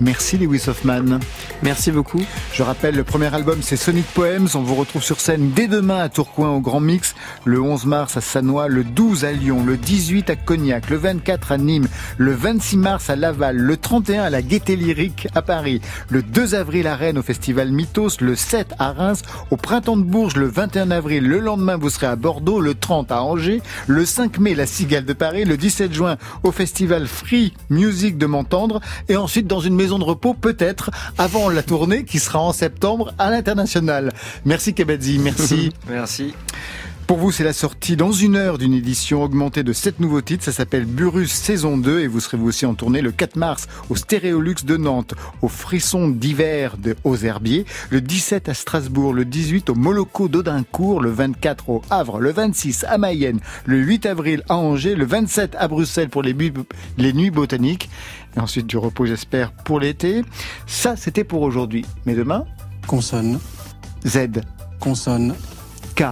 [0.00, 1.20] Merci Lewis Hoffman.
[1.62, 2.20] Merci beaucoup.
[2.60, 4.48] Je rappelle, le premier album c'est Sonic Poems.
[4.54, 7.14] On vous retrouve sur scène dès demain à Tourcoing au Grand Mix,
[7.46, 11.52] le 11 mars à Sanois, le 12 à Lyon, le 18 à Cognac, le 24
[11.52, 11.88] à Nîmes,
[12.18, 15.80] le 26 mars à Laval, le 31 à la Gaieté Lyrique à Paris,
[16.10, 20.02] le 2 avril à Rennes au Festival Mythos, le 7 à Reims, au Printemps de
[20.02, 24.04] Bourges le 21 avril, le lendemain vous serez à Bordeaux, le 30 à Angers, le
[24.04, 28.82] 5 mai la Cigale de Paris, le 17 juin au Festival Free Music de M'entendre
[29.08, 33.12] et ensuite dans une maison de repos peut-être avant la tournée qui sera en septembre
[33.18, 34.12] à l'international.
[34.44, 35.72] Merci Kebedzi, merci.
[35.88, 36.34] Merci.
[37.10, 40.44] Pour vous, c'est la sortie dans une heure d'une édition augmentée de 7 nouveaux titres.
[40.44, 43.66] Ça s'appelle Burus saison 2 et vous serez vous aussi en tournée le 4 mars
[43.88, 49.70] au Stéréolux de Nantes, au Frisson d'hiver de Aux-Herbiers, le 17 à Strasbourg, le 18
[49.70, 54.54] au Moloco d'Audincourt, le 24 au Havre, le 26 à Mayenne, le 8 avril à
[54.54, 57.90] Angers, le 27 à Bruxelles pour les nuits botaniques
[58.36, 60.24] et ensuite du repos j'espère pour l'été.
[60.66, 61.84] Ça c'était pour aujourd'hui.
[62.06, 62.44] Mais demain,
[62.86, 63.38] Consonne,
[64.06, 64.42] Z,
[64.78, 65.34] consonne,
[65.94, 66.04] K,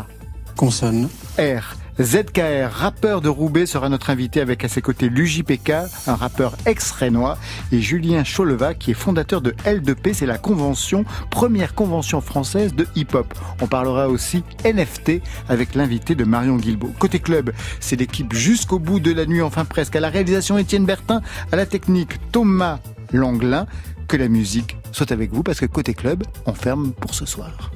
[0.56, 1.08] consonne.
[1.38, 1.76] R.
[2.00, 5.72] ZKR, rappeur de Roubaix, sera notre invité avec à ses côtés l'UJPK,
[6.06, 7.38] un rappeur ex-rénois,
[7.72, 12.86] et Julien Choleva, qui est fondateur de L2P, c'est la convention, première convention française de
[12.94, 13.34] hip-hop.
[13.60, 16.94] On parlera aussi NFT avec l'invité de Marion Guilbault.
[17.00, 20.86] Côté club, c'est l'équipe jusqu'au bout de la nuit, enfin presque, à la réalisation Étienne
[20.86, 21.20] Bertin,
[21.50, 22.78] à la technique Thomas
[23.12, 23.66] Langlin,
[24.06, 27.72] que la musique soit avec vous, parce que côté club, on ferme pour ce soir.